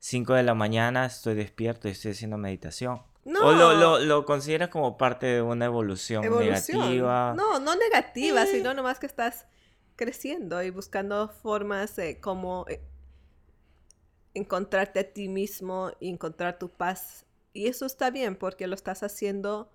5 0.00 0.34
de 0.34 0.42
la 0.42 0.54
mañana 0.54 1.06
estoy 1.06 1.34
despierto 1.34 1.88
y 1.88 1.92
estoy 1.92 2.12
haciendo 2.12 2.38
meditación. 2.38 3.02
No. 3.24 3.46
¿O 3.46 3.52
lo, 3.52 3.98
lo, 3.98 4.24
consideras 4.24 4.68
como 4.68 4.96
parte 4.96 5.26
de 5.26 5.42
una 5.42 5.66
evolución, 5.66 6.22
negativa? 6.22 7.34
No, 7.36 7.60
no 7.60 7.76
negativa, 7.76 8.46
sino 8.46 8.72
nomás 8.72 8.98
que 8.98 9.06
estás 9.06 9.46
creciendo 9.96 10.62
y 10.62 10.70
buscando 10.70 11.28
formas 11.28 11.96
de 11.96 12.20
cómo 12.20 12.64
eh, 12.68 12.80
encontrarte 14.32 15.00
a 15.00 15.12
ti 15.12 15.28
mismo 15.28 15.90
y 16.00 16.08
encontrar 16.08 16.58
tu 16.58 16.70
paz. 16.70 17.26
Y 17.52 17.66
eso 17.66 17.84
está 17.84 18.10
bien 18.10 18.36
porque 18.36 18.66
lo 18.66 18.74
estás 18.74 19.02
haciendo 19.02 19.70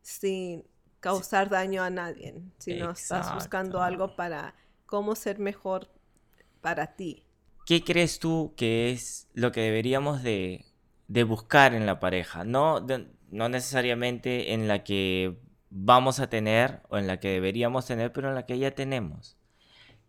sin 0.00 0.66
causar 1.00 1.50
daño 1.50 1.82
a 1.82 1.90
nadie, 1.90 2.40
sino 2.58 2.92
estás 2.92 3.34
buscando 3.34 3.82
algo 3.82 4.16
para 4.16 4.54
cómo 4.86 5.14
ser 5.14 5.38
mejor 5.38 5.90
para 6.62 6.94
ti. 6.96 7.26
¿Qué 7.66 7.82
crees 7.82 8.18
tú 8.18 8.54
que 8.56 8.90
es 8.90 9.28
lo 9.34 9.52
que 9.52 9.60
deberíamos 9.60 10.22
de, 10.22 10.64
buscar 11.26 11.74
en 11.74 11.86
la 11.86 12.00
pareja? 12.00 12.44
No, 12.44 12.84
no 13.30 13.48
necesariamente 13.48 14.52
en 14.52 14.68
la 14.68 14.84
que 14.84 15.36
vamos 15.70 16.20
a 16.20 16.28
tener 16.28 16.82
o 16.88 16.98
en 16.98 17.06
la 17.06 17.18
que 17.18 17.28
deberíamos 17.28 17.86
tener, 17.86 18.12
pero 18.12 18.28
en 18.28 18.34
la 18.34 18.46
que 18.46 18.58
ya 18.58 18.74
tenemos. 18.74 19.36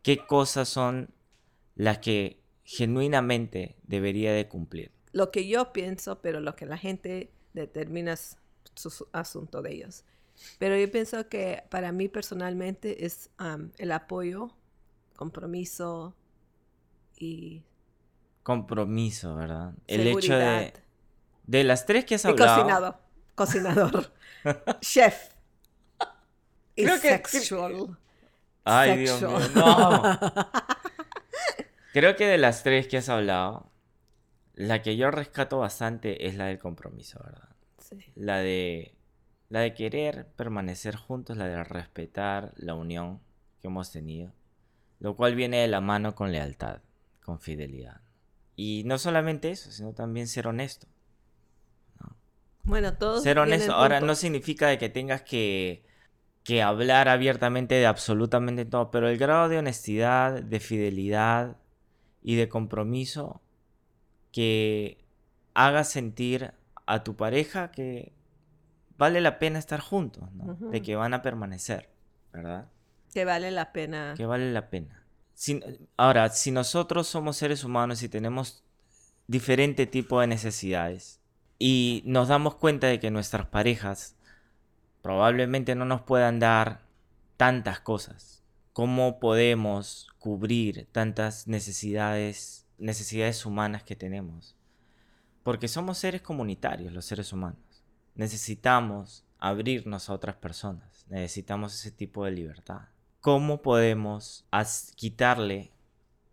¿Qué 0.02 0.18
cosas 0.18 0.70
son 0.70 1.10
las 1.76 1.98
que 2.00 2.42
genuinamente 2.64 3.76
debería 3.84 4.34
de 4.34 4.48
cumplir? 4.48 4.92
Lo 5.12 5.32
que 5.32 5.48
yo 5.48 5.74
pienso, 5.74 6.22
pero 6.22 6.40
lo 6.40 6.56
que 6.56 6.66
la 6.66 6.78
gente 6.78 7.32
determina 7.54 8.14
es 8.14 8.38
su 8.76 9.08
asunto 9.12 9.62
de 9.62 9.74
ellos. 9.74 10.04
Pero 10.60 10.78
yo 10.78 10.92
pienso 10.92 11.30
que 11.30 11.64
para 11.70 11.92
mí 11.92 12.10
personalmente 12.10 13.06
es 13.06 13.30
el 13.78 13.92
apoyo, 13.92 14.52
compromiso, 15.16 16.16
y... 17.18 17.64
Compromiso, 18.44 19.36
¿verdad? 19.36 19.74
El 19.88 20.08
hecho 20.08 20.38
de... 20.38 20.74
De 21.48 21.64
las 21.64 21.86
tres 21.86 22.06
que 22.06 22.16
has 22.16 22.26
hablado... 22.26 22.56
cocinado, 22.56 23.00
cocinador, 23.36 24.14
chef. 24.82 25.30
Y 26.76 26.88
sexual. 26.88 27.98
Ay, 28.64 28.98
Dios 28.98 29.22
mío, 29.22 29.40
no. 29.56 30.18
Creo 31.94 32.16
que 32.16 32.26
de 32.26 32.38
las 32.38 32.64
tres 32.64 32.88
que 32.88 32.98
has 32.98 33.10
hablado, 33.10 33.70
la 34.56 34.82
que 34.82 34.98
yo 34.98 35.12
rescato 35.12 35.60
bastante 35.60 36.28
es 36.28 36.36
la 36.36 36.46
del 36.46 36.58
compromiso, 36.58 37.22
¿verdad? 37.24 37.50
Sí. 37.78 38.12
La 38.16 38.40
de 38.40 38.96
la 39.50 39.60
de 39.60 39.74
querer 39.76 40.28
permanecer 40.36 40.96
juntos, 40.96 41.38
la 41.38 41.48
de 41.48 41.64
respetar 41.64 42.54
la 42.58 42.74
unión 42.74 43.22
que 43.62 43.68
hemos 43.68 43.92
tenido, 43.92 44.34
lo 45.00 45.16
cual 45.16 45.36
viene 45.36 45.58
de 45.58 45.68
la 45.68 45.80
mano 45.80 46.16
con 46.16 46.32
lealtad 46.32 46.82
con 47.26 47.40
fidelidad. 47.40 48.02
Y 48.56 48.84
no 48.86 49.00
solamente 49.00 49.50
eso, 49.50 49.72
sino 49.72 49.94
también 49.94 50.28
ser 50.28 50.48
honesto. 50.48 50.88
Bueno, 52.64 52.94
todo. 52.94 53.20
Ser 53.20 53.40
honesto. 53.40 53.74
Ahora 53.74 54.00
no 54.00 54.16
significa 54.16 54.68
de 54.68 54.78
que 54.78 54.90
tengas 54.90 55.24
que, 55.24 55.84
que 56.44 56.62
hablar 56.62 57.10
abiertamente 57.10 57.76
de 57.76 57.88
absolutamente 57.88 58.66
todo, 58.66 58.92
pero 58.92 59.10
el 59.10 59.18
grado 59.18 59.50
de 59.50 59.58
honestidad, 59.58 60.42
de 60.42 60.60
fidelidad 60.60 61.58
y 62.22 62.36
de 62.36 62.48
compromiso 62.48 63.42
que 64.32 65.04
haga 65.54 65.84
sentir 65.84 66.54
a 66.86 67.04
tu 67.04 67.16
pareja 67.16 67.72
que 67.72 68.14
vale 68.98 69.20
la 69.22 69.40
pena 69.40 69.60
estar 69.60 69.80
juntos, 69.80 70.30
De 70.72 70.82
que 70.82 70.96
van 70.96 71.14
a 71.14 71.22
permanecer, 71.22 71.90
¿verdad? 72.32 72.68
Que 73.14 73.26
vale 73.26 73.52
la 73.52 73.72
pena. 73.72 74.14
Que 74.16 74.26
vale 74.26 74.52
la 74.52 74.70
pena 74.70 75.05
ahora, 75.98 76.30
si 76.30 76.52
nosotros 76.52 77.08
somos 77.08 77.38
seres 77.38 77.64
humanos 77.64 78.04
y 78.04 78.10
tenemos 78.10 78.64
diferente 79.28 79.86
tipo 79.86 80.22
de 80.22 80.28
necesidades 80.28 81.20
y 81.60 82.04
nos 82.06 82.28
damos 82.28 82.56
cuenta 82.56 82.88
de 82.88 83.00
que 83.00 83.12
nuestras 83.12 83.48
parejas 83.48 84.16
probablemente 85.02 85.76
no 85.76 85.86
nos 85.86 86.02
puedan 86.02 86.40
dar 86.40 86.82
tantas 87.38 87.80
cosas, 87.80 88.44
¿cómo 88.74 89.20
podemos 89.20 90.08
cubrir 90.20 90.88
tantas 90.92 91.48
necesidades, 91.48 92.66
necesidades 92.78 93.46
humanas 93.46 93.84
que 93.84 93.96
tenemos? 93.96 94.56
Porque 95.44 95.68
somos 95.68 95.98
seres 95.98 96.22
comunitarios, 96.22 96.92
los 96.92 97.06
seres 97.06 97.32
humanos. 97.32 97.60
Necesitamos 98.16 99.24
abrirnos 99.38 100.10
a 100.10 100.14
otras 100.14 100.36
personas, 100.38 101.06
necesitamos 101.10 101.76
ese 101.76 101.92
tipo 101.92 102.26
de 102.26 102.32
libertad. 102.32 102.88
¿Cómo 103.26 103.64
podemos 103.64 104.46
quitarle 104.94 105.72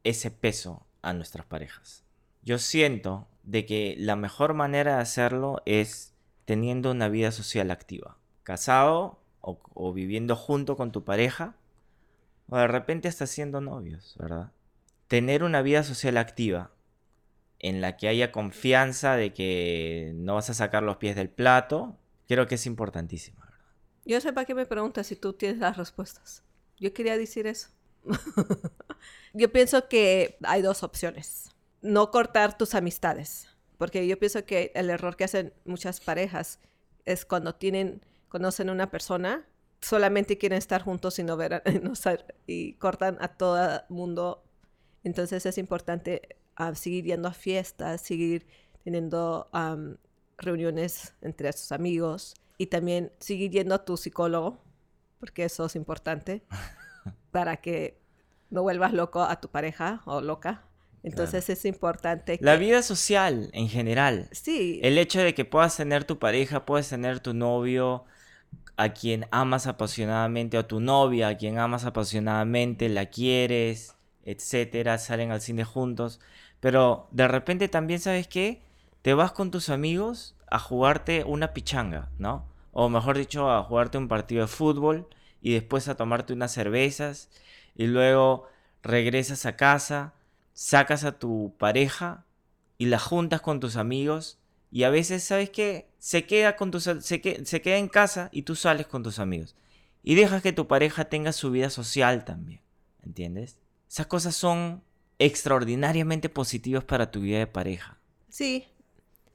ese 0.04 0.30
peso 0.30 0.84
a 1.00 1.14
nuestras 1.14 1.46
parejas? 1.46 2.04
Yo 2.42 2.58
siento 2.58 3.28
de 3.44 3.64
que 3.64 3.94
la 3.98 4.14
mejor 4.14 4.52
manera 4.52 4.96
de 4.96 5.00
hacerlo 5.00 5.62
es 5.64 6.12
teniendo 6.44 6.90
una 6.90 7.08
vida 7.08 7.32
social 7.32 7.70
activa. 7.70 8.18
Casado 8.42 9.22
o, 9.40 9.94
viviendo 9.94 10.36
junto 10.36 10.76
con 10.76 10.92
tu 10.92 11.02
pareja, 11.02 11.54
o 12.50 12.58
de 12.58 12.66
repente 12.66 13.08
hasta 13.08 13.26
siendo 13.26 13.62
novios, 13.62 14.14
¿verdad? 14.18 14.52
Tener 15.08 15.44
una 15.44 15.62
vida 15.62 15.84
social 15.84 16.18
activa 16.18 16.72
en 17.58 17.80
la 17.80 17.96
que 17.96 18.08
haya 18.08 18.32
confianza 18.32 19.16
de 19.16 19.32
que 19.32 20.12
no 20.14 20.34
vas 20.34 20.50
a 20.50 20.54
sacar 20.54 20.82
los 20.82 20.98
pies 20.98 21.16
del 21.16 21.30
plato, 21.30 21.96
creo 22.28 22.46
que 22.46 22.56
es 22.56 22.66
importantísima. 22.66 23.50
Yo 24.04 24.20
sé 24.20 24.34
para 24.34 24.44
qué 24.44 24.54
me 24.54 24.66
preguntas 24.66 25.06
si 25.06 25.16
tú 25.16 25.32
tienes 25.32 25.56
las 25.56 25.78
respuestas. 25.78 26.44
Yo 26.78 26.92
quería 26.92 27.16
decir 27.16 27.46
eso. 27.46 27.68
yo 29.32 29.52
pienso 29.52 29.88
que 29.88 30.36
hay 30.42 30.62
dos 30.62 30.82
opciones. 30.82 31.50
No 31.80 32.10
cortar 32.10 32.56
tus 32.56 32.74
amistades, 32.74 33.48
porque 33.78 34.06
yo 34.06 34.18
pienso 34.18 34.44
que 34.44 34.72
el 34.74 34.90
error 34.90 35.16
que 35.16 35.24
hacen 35.24 35.52
muchas 35.64 36.00
parejas 36.00 36.60
es 37.04 37.24
cuando 37.24 37.54
tienen, 37.54 38.04
conocen 38.28 38.68
a 38.68 38.72
una 38.72 38.90
persona 38.90 39.46
solamente 39.82 40.38
quieren 40.38 40.58
estar 40.58 40.82
juntos 40.82 41.18
y 41.18 41.24
no 41.24 41.36
ver 41.36 41.62
no 41.82 41.92
y 42.46 42.74
cortan 42.74 43.18
a 43.20 43.28
todo 43.28 43.82
mundo. 43.88 44.44
Entonces 45.04 45.44
es 45.44 45.58
importante 45.58 46.36
ah, 46.56 46.74
seguir 46.74 47.04
yendo 47.04 47.28
a 47.28 47.32
fiestas, 47.32 48.00
seguir 48.00 48.46
teniendo 48.84 49.50
reuniones 50.38 51.14
entre 51.20 51.52
sus 51.52 51.72
amigos 51.72 52.34
y 52.56 52.66
también 52.66 53.12
seguir 53.18 53.50
yendo 53.50 53.74
a 53.74 53.84
tu 53.84 53.96
psicólogo, 53.96 54.58
porque 55.22 55.44
eso 55.44 55.66
es 55.66 55.76
importante 55.76 56.42
para 57.30 57.58
que 57.58 57.96
no 58.50 58.62
vuelvas 58.62 58.92
loco 58.92 59.22
a 59.22 59.40
tu 59.40 59.50
pareja 59.50 60.02
o 60.04 60.20
loca. 60.20 60.64
Entonces 61.04 61.48
es 61.48 61.64
importante. 61.64 62.38
La 62.40 62.56
vida 62.56 62.82
social 62.82 63.48
en 63.52 63.68
general. 63.68 64.28
Sí. 64.32 64.80
El 64.82 64.98
hecho 64.98 65.20
de 65.20 65.32
que 65.32 65.44
puedas 65.44 65.76
tener 65.76 66.02
tu 66.02 66.18
pareja, 66.18 66.64
puedes 66.66 66.88
tener 66.88 67.20
tu 67.20 67.34
novio, 67.34 68.04
a 68.76 68.88
quien 68.94 69.28
amas 69.30 69.68
apasionadamente, 69.68 70.58
o 70.58 70.66
tu 70.66 70.80
novia, 70.80 71.28
a 71.28 71.36
quien 71.36 71.56
amas 71.60 71.84
apasionadamente, 71.84 72.88
la 72.88 73.06
quieres, 73.06 73.94
etcétera, 74.24 74.98
salen 74.98 75.30
al 75.30 75.40
cine 75.40 75.62
juntos. 75.62 76.18
Pero 76.58 77.06
de 77.12 77.28
repente 77.28 77.68
también, 77.68 78.00
¿sabes 78.00 78.26
qué? 78.26 78.60
Te 79.02 79.14
vas 79.14 79.30
con 79.30 79.52
tus 79.52 79.68
amigos 79.68 80.34
a 80.50 80.58
jugarte 80.58 81.22
una 81.22 81.52
pichanga, 81.52 82.10
¿no? 82.18 82.50
O 82.72 82.88
mejor 82.88 83.16
dicho, 83.16 83.50
a 83.50 83.62
jugarte 83.62 83.98
un 83.98 84.08
partido 84.08 84.42
de 84.42 84.48
fútbol 84.48 85.06
y 85.40 85.52
después 85.52 85.88
a 85.88 85.94
tomarte 85.94 86.32
unas 86.32 86.52
cervezas 86.52 87.30
y 87.74 87.86
luego 87.86 88.48
regresas 88.82 89.46
a 89.46 89.56
casa, 89.56 90.14
sacas 90.54 91.04
a 91.04 91.18
tu 91.18 91.54
pareja 91.58 92.24
y 92.78 92.86
la 92.86 92.98
juntas 92.98 93.40
con 93.40 93.60
tus 93.60 93.76
amigos 93.76 94.38
y 94.70 94.84
a 94.84 94.90
veces, 94.90 95.22
¿sabes 95.22 95.50
qué? 95.50 95.90
Se 95.98 96.24
queda, 96.24 96.56
con 96.56 96.70
tus, 96.70 96.84
se, 96.84 97.00
se 97.00 97.60
queda 97.60 97.76
en 97.76 97.88
casa 97.88 98.30
y 98.32 98.42
tú 98.42 98.56
sales 98.56 98.86
con 98.86 99.02
tus 99.02 99.18
amigos. 99.18 99.54
Y 100.02 100.14
dejas 100.14 100.42
que 100.42 100.54
tu 100.54 100.66
pareja 100.66 101.04
tenga 101.04 101.32
su 101.32 101.50
vida 101.50 101.68
social 101.68 102.24
también. 102.24 102.62
¿Entiendes? 103.02 103.58
Esas 103.88 104.06
cosas 104.06 104.34
son 104.34 104.82
extraordinariamente 105.18 106.30
positivas 106.30 106.84
para 106.84 107.10
tu 107.10 107.20
vida 107.20 107.38
de 107.38 107.46
pareja. 107.46 107.98
Sí. 108.30 108.66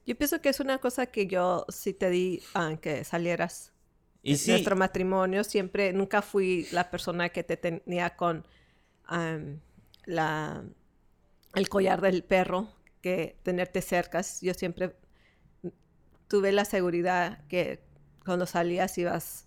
Yo 0.08 0.16
pienso 0.16 0.40
que 0.40 0.48
es 0.48 0.58
una 0.58 0.78
cosa 0.78 1.04
que 1.04 1.26
yo 1.26 1.66
sí 1.68 1.92
te 1.92 2.08
di 2.08 2.42
aunque 2.54 3.04
salieras 3.04 3.74
y 4.22 4.30
nuestro 4.48 4.74
matrimonio 4.74 5.44
siempre, 5.44 5.92
nunca 5.92 6.22
fui 6.22 6.66
la 6.72 6.90
persona 6.90 7.28
que 7.28 7.44
te 7.44 7.58
tenía 7.58 8.16
con 8.16 8.46
la, 10.06 10.64
el 11.54 11.68
collar 11.68 12.00
del 12.00 12.24
perro, 12.24 12.72
que 13.02 13.38
tenerte 13.42 13.82
cerca. 13.82 14.22
Yo 14.40 14.54
siempre 14.54 14.96
tuve 16.26 16.52
la 16.52 16.64
seguridad 16.64 17.46
que 17.46 17.84
cuando 18.24 18.46
salías 18.46 18.96
ibas, 18.96 19.46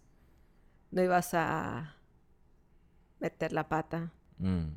no 0.91 1.01
ibas 1.01 1.33
a 1.33 1.97
meter 3.19 3.51
la 3.51 3.67
pata. 3.67 4.13
Mm. 4.37 4.75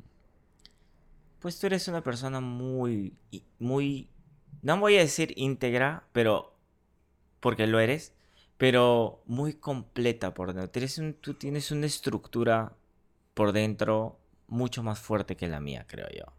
Pues 1.37 1.59
tú 1.59 1.67
eres 1.67 1.87
una 1.87 2.01
persona 2.01 2.41
muy, 2.41 3.15
muy, 3.59 4.09
no 4.65 4.79
voy 4.79 4.97
a 4.97 5.01
decir 5.01 5.31
íntegra, 5.35 6.07
pero 6.11 6.55
porque 7.39 7.67
lo 7.67 7.79
eres, 7.79 8.13
pero 8.57 9.21
muy 9.27 9.53
completa 9.53 10.33
por 10.33 10.55
dentro. 10.55 11.13
tú 11.21 11.35
tienes 11.35 11.69
una 11.69 11.85
estructura 11.85 12.73
por 13.35 13.51
dentro 13.51 14.17
mucho 14.47 14.81
más 14.81 14.97
fuerte 14.97 15.37
que 15.37 15.47
la 15.47 15.59
mía, 15.59 15.85
creo 15.87 16.07
yo. 16.09 16.33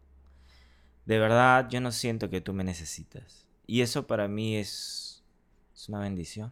De 1.05 1.19
verdad, 1.19 1.69
yo 1.69 1.79
no 1.79 1.93
siento 1.93 2.29
que 2.29 2.41
tú 2.41 2.51
me 2.51 2.65
necesitas. 2.65 3.45
Y 3.65 3.79
eso 3.79 4.07
para 4.07 4.27
mí 4.27 4.57
es, 4.57 5.23
es 5.73 5.87
una 5.87 5.99
bendición. 5.99 6.51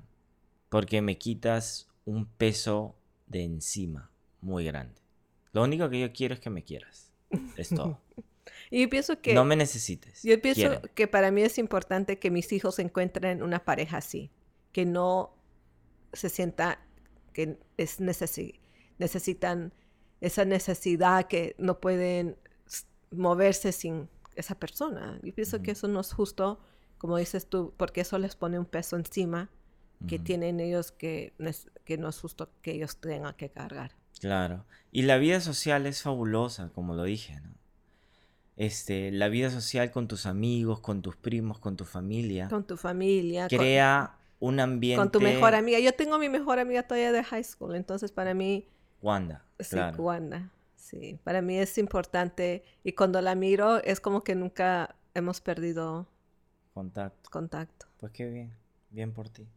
Porque 0.70 1.02
me 1.02 1.18
quitas 1.18 1.90
un 2.06 2.26
peso 2.26 2.96
de 3.28 3.44
encima 3.44 4.10
muy 4.40 4.64
grande. 4.64 5.02
Lo 5.52 5.62
único 5.62 5.90
que 5.90 6.00
yo 6.00 6.14
quiero 6.14 6.36
es 6.36 6.40
que 6.40 6.50
me 6.50 6.64
quieras. 6.64 7.12
Es 7.58 7.68
todo. 7.76 8.00
Y 8.70 8.82
yo 8.82 8.90
pienso 8.90 9.22
que... 9.22 9.34
No 9.34 9.46
me 9.46 9.56
necesites. 9.56 10.24
Yo 10.24 10.40
pienso 10.42 10.82
que 10.94 11.08
para 11.08 11.32
mí 11.32 11.42
es 11.42 11.58
importante 11.58 12.20
que 12.20 12.32
mis 12.32 12.52
hijos 12.52 12.80
encuentren 12.80 13.44
una 13.44 13.64
pareja 13.64 13.98
así. 13.98 14.32
Que 14.72 14.86
no 14.86 15.36
se 16.14 16.30
sienta 16.30 16.80
que 17.34 17.58
es 17.78 18.00
necesitan 18.00 19.74
esa 20.22 20.46
necesidad 20.46 21.28
que 21.28 21.56
no 21.58 21.80
pueden 21.80 22.38
moverse 23.12 23.72
sin 23.72 24.10
esa 24.36 24.56
persona. 24.56 25.20
Yo 25.24 25.34
pienso 25.34 25.62
que 25.62 25.72
eso 25.72 25.88
no 25.88 26.00
es 26.00 26.14
justo, 26.14 26.60
como 26.98 27.18
dices 27.18 27.48
tú, 27.48 27.74
porque 27.78 28.02
eso 28.02 28.18
les 28.18 28.36
pone 28.36 28.58
un 28.58 28.66
peso 28.66 28.96
encima 28.96 29.50
que 30.08 30.20
tienen 30.20 30.60
ellos 30.60 30.92
que, 30.92 31.34
que 31.84 31.98
no 31.98 32.10
es 32.10 32.20
justo 32.20 32.50
que 32.62 32.72
ellos 32.72 32.98
tengan 32.98 33.34
que 33.36 33.50
cargar. 33.50 33.96
Claro. 34.20 34.66
Y 34.92 35.04
la 35.04 35.18
vida 35.18 35.40
social 35.40 35.86
es 35.86 36.02
fabulosa, 36.02 36.70
como 36.70 36.96
lo 36.96 37.04
dije, 37.04 37.40
¿no? 37.42 37.56
Este, 38.58 39.12
la 39.12 39.28
vida 39.28 39.50
social 39.50 39.92
con 39.92 40.08
tus 40.08 40.26
amigos, 40.26 40.80
con 40.80 41.02
tus 41.02 41.16
primos, 41.16 41.60
con 41.60 41.76
tu 41.76 41.84
familia. 41.84 42.48
Con 42.48 42.66
tu 42.66 42.78
familia. 42.78 43.48
Crea 43.48 44.18
un 44.40 44.60
ambiente. 44.60 45.02
Con 45.02 45.12
tu 45.12 45.20
mejor 45.20 45.56
amiga. 45.56 45.80
Yo 45.80 45.94
tengo 45.94 46.18
mi 46.18 46.30
mejor 46.30 46.60
amiga 46.60 46.84
todavía 46.84 47.12
de 47.12 47.24
high 47.24 47.44
school, 47.44 47.76
entonces 47.76 48.12
para 48.12 48.34
mí. 48.34 48.68
Wanda. 49.02 49.46
Sí, 49.60 49.78
Wanda. 49.98 50.52
Sí, 50.76 51.20
para 51.24 51.42
mí 51.42 51.58
es 51.58 51.78
importante 51.78 52.64
y 52.84 52.94
cuando 52.94 53.20
la 53.20 53.34
miro 53.34 53.84
es 53.84 54.00
como 54.00 54.24
que 54.24 54.36
nunca 54.36 54.96
hemos 55.16 55.42
perdido 55.42 56.08
contacto. 56.74 57.30
Contacto. 57.32 57.88
Pues 57.98 58.12
qué 58.12 58.30
bien, 58.30 58.54
bien 58.92 59.12
por 59.12 59.30
ti. 59.30 59.48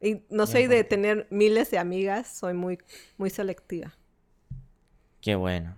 Y 0.00 0.22
no 0.30 0.46
soy 0.46 0.66
de 0.66 0.82
tener 0.84 1.26
miles 1.30 1.70
de 1.70 1.78
amigas, 1.78 2.28
soy 2.28 2.54
muy, 2.54 2.78
muy 3.16 3.30
selectiva. 3.30 3.96
Qué 5.20 5.34
bueno. 5.34 5.76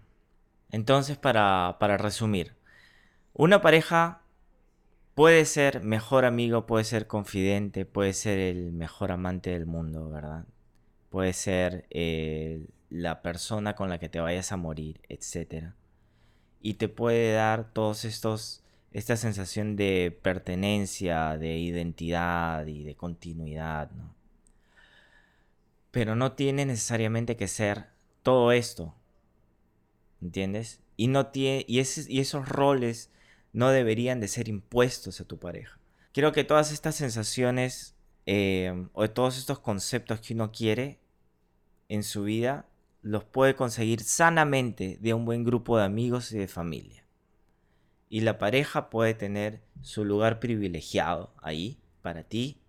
Entonces, 0.72 1.16
para, 1.16 1.76
para 1.80 1.96
resumir, 1.96 2.54
una 3.34 3.60
pareja 3.60 4.22
puede 5.14 5.44
ser 5.44 5.82
mejor 5.82 6.24
amigo, 6.24 6.66
puede 6.66 6.84
ser 6.84 7.06
confidente, 7.06 7.84
puede 7.84 8.12
ser 8.12 8.38
el 8.38 8.72
mejor 8.72 9.12
amante 9.12 9.50
del 9.50 9.66
mundo, 9.66 10.08
¿verdad? 10.08 10.46
Puede 11.10 11.32
ser 11.32 11.86
eh, 11.90 12.66
la 12.88 13.22
persona 13.22 13.74
con 13.74 13.88
la 13.88 13.98
que 13.98 14.08
te 14.08 14.20
vayas 14.20 14.52
a 14.52 14.56
morir, 14.56 15.00
etc. 15.08 15.74
Y 16.60 16.74
te 16.74 16.88
puede 16.88 17.32
dar 17.32 17.72
todos 17.72 18.04
estos, 18.04 18.64
esta 18.92 19.16
sensación 19.16 19.76
de 19.76 20.18
pertenencia, 20.22 21.36
de 21.36 21.58
identidad 21.58 22.66
y 22.66 22.84
de 22.84 22.94
continuidad, 22.96 23.90
¿no? 23.90 24.14
Pero 25.90 26.14
no 26.14 26.32
tiene 26.32 26.66
necesariamente 26.66 27.36
que 27.36 27.48
ser 27.48 27.88
todo 28.22 28.52
esto, 28.52 28.94
¿entiendes? 30.20 30.80
Y, 30.96 31.08
no 31.08 31.28
tiene, 31.28 31.64
y, 31.66 31.78
y 31.78 32.20
esos 32.20 32.48
roles 32.48 33.10
no 33.52 33.70
deberían 33.70 34.20
de 34.20 34.28
ser 34.28 34.48
impuestos 34.48 35.20
a 35.20 35.24
tu 35.24 35.38
pareja. 35.38 35.78
Quiero 36.12 36.32
que 36.32 36.44
todas 36.44 36.72
estas 36.72 36.96
sensaciones 36.96 37.94
eh, 38.26 38.86
o 38.92 39.08
todos 39.10 39.38
estos 39.38 39.58
conceptos 39.58 40.20
que 40.20 40.34
uno 40.34 40.52
quiere 40.52 41.00
en 41.88 42.02
su 42.02 42.24
vida 42.24 42.68
los 43.02 43.24
puede 43.24 43.54
conseguir 43.54 44.02
sanamente 44.02 44.98
de 45.00 45.14
un 45.14 45.24
buen 45.24 45.44
grupo 45.44 45.78
de 45.78 45.84
amigos 45.84 46.32
y 46.32 46.38
de 46.38 46.48
familia. 46.48 47.04
Y 48.08 48.20
la 48.20 48.38
pareja 48.38 48.90
puede 48.90 49.14
tener 49.14 49.62
su 49.80 50.04
lugar 50.04 50.40
privilegiado 50.40 51.32
ahí 51.40 51.80
para 52.02 52.24
ti 52.24 52.60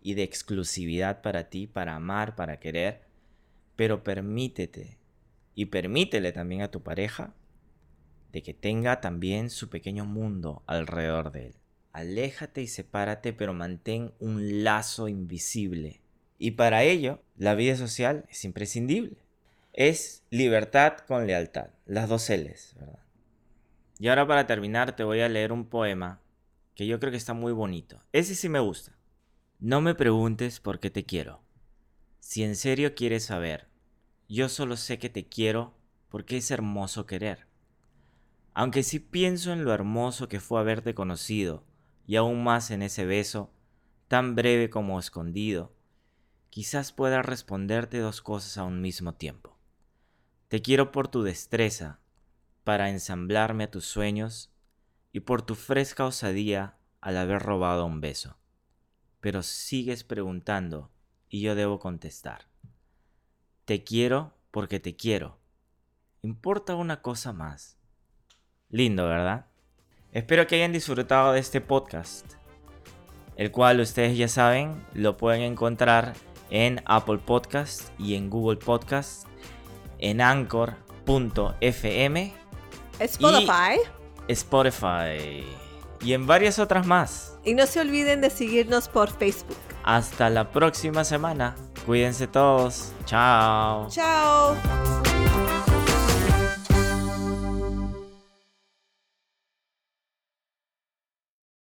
y 0.00 0.14
de 0.14 0.22
exclusividad 0.22 1.22
para 1.22 1.48
ti, 1.48 1.66
para 1.66 1.96
amar, 1.96 2.36
para 2.36 2.60
querer. 2.60 3.02
Pero 3.76 4.04
permítete 4.04 4.98
y 5.54 5.66
permítele 5.66 6.32
también 6.32 6.62
a 6.62 6.70
tu 6.70 6.82
pareja 6.82 7.34
de 8.32 8.42
que 8.42 8.54
tenga 8.54 9.00
también 9.00 9.50
su 9.50 9.68
pequeño 9.68 10.06
mundo 10.06 10.62
alrededor 10.66 11.32
de 11.32 11.48
él. 11.48 11.54
Aléjate 11.92 12.62
y 12.62 12.66
sepárate, 12.66 13.32
pero 13.32 13.52
mantén 13.52 14.12
un 14.18 14.64
lazo 14.64 15.08
invisible. 15.08 16.00
Y 16.38 16.52
para 16.52 16.82
ello, 16.82 17.22
la 17.36 17.54
vida 17.54 17.76
social 17.76 18.24
es 18.30 18.44
imprescindible. 18.44 19.18
Es 19.74 20.24
libertad 20.30 20.98
con 21.06 21.26
lealtad, 21.26 21.70
las 21.86 22.08
dos 22.08 22.30
L's. 22.30 22.74
Y 23.98 24.08
ahora 24.08 24.26
para 24.26 24.46
terminar 24.46 24.96
te 24.96 25.04
voy 25.04 25.20
a 25.20 25.28
leer 25.28 25.52
un 25.52 25.66
poema 25.66 26.20
que 26.74 26.86
yo 26.86 26.98
creo 26.98 27.10
que 27.10 27.18
está 27.18 27.34
muy 27.34 27.52
bonito. 27.52 28.00
Ese 28.12 28.34
sí 28.34 28.48
me 28.48 28.58
gusta. 28.58 28.96
No 29.60 29.80
me 29.80 29.94
preguntes 29.94 30.58
por 30.58 30.80
qué 30.80 30.90
te 30.90 31.04
quiero. 31.04 31.42
Si 32.18 32.42
en 32.42 32.56
serio 32.56 32.94
quieres 32.94 33.24
saber, 33.24 33.68
yo 34.34 34.48
solo 34.48 34.78
sé 34.78 34.98
que 34.98 35.10
te 35.10 35.26
quiero 35.28 35.74
porque 36.08 36.38
es 36.38 36.50
hermoso 36.50 37.04
querer. 37.04 37.46
Aunque 38.54 38.82
si 38.82 38.98
pienso 38.98 39.52
en 39.52 39.64
lo 39.64 39.74
hermoso 39.74 40.28
que 40.28 40.40
fue 40.40 40.58
haberte 40.58 40.94
conocido, 40.94 41.64
y 42.06 42.16
aún 42.16 42.42
más 42.42 42.70
en 42.70 42.82
ese 42.82 43.04
beso, 43.04 43.52
tan 44.08 44.34
breve 44.34 44.70
como 44.70 44.98
escondido, 44.98 45.74
quizás 46.48 46.92
pueda 46.92 47.20
responderte 47.20 47.98
dos 47.98 48.22
cosas 48.22 48.56
a 48.56 48.64
un 48.64 48.80
mismo 48.80 49.14
tiempo. 49.14 49.58
Te 50.48 50.62
quiero 50.62 50.92
por 50.92 51.08
tu 51.08 51.22
destreza 51.22 52.00
para 52.64 52.88
ensamblarme 52.88 53.64
a 53.64 53.70
tus 53.70 53.84
sueños 53.84 54.50
y 55.12 55.20
por 55.20 55.42
tu 55.42 55.54
fresca 55.54 56.06
osadía 56.06 56.78
al 57.02 57.18
haber 57.18 57.42
robado 57.42 57.84
un 57.84 58.00
beso. 58.00 58.38
Pero 59.20 59.42
sigues 59.42 60.04
preguntando 60.04 60.90
y 61.28 61.42
yo 61.42 61.54
debo 61.54 61.78
contestar. 61.78 62.51
Te 63.64 63.84
quiero 63.84 64.32
porque 64.50 64.80
te 64.80 64.96
quiero. 64.96 65.38
Importa 66.22 66.74
una 66.74 67.00
cosa 67.00 67.32
más. 67.32 67.78
Lindo, 68.68 69.06
¿verdad? 69.06 69.46
Espero 70.12 70.46
que 70.46 70.56
hayan 70.56 70.72
disfrutado 70.72 71.32
de 71.32 71.38
este 71.40 71.60
podcast, 71.60 72.34
el 73.36 73.52
cual 73.52 73.80
ustedes 73.80 74.18
ya 74.18 74.26
saben, 74.28 74.84
lo 74.94 75.16
pueden 75.16 75.42
encontrar 75.42 76.14
en 76.50 76.82
Apple 76.86 77.18
Podcast 77.18 77.90
y 77.98 78.16
en 78.16 78.30
Google 78.30 78.58
Podcast, 78.58 79.28
en 79.98 80.20
anchor.fm, 80.20 80.74
Spotify. 82.98 83.78
Spotify 84.28 85.44
y 86.00 86.12
en 86.12 86.26
varias 86.26 86.58
otras 86.58 86.84
más. 86.86 87.38
Y 87.44 87.54
no 87.54 87.66
se 87.66 87.80
olviden 87.80 88.20
de 88.20 88.30
seguirnos 88.30 88.88
por 88.88 89.08
Facebook. 89.10 89.56
Hasta 89.84 90.30
la 90.30 90.50
próxima 90.50 91.04
semana. 91.04 91.54
Cuídense 91.84 92.26
todos. 92.26 92.92
Chao. 93.04 93.88
Chao. 93.88 94.56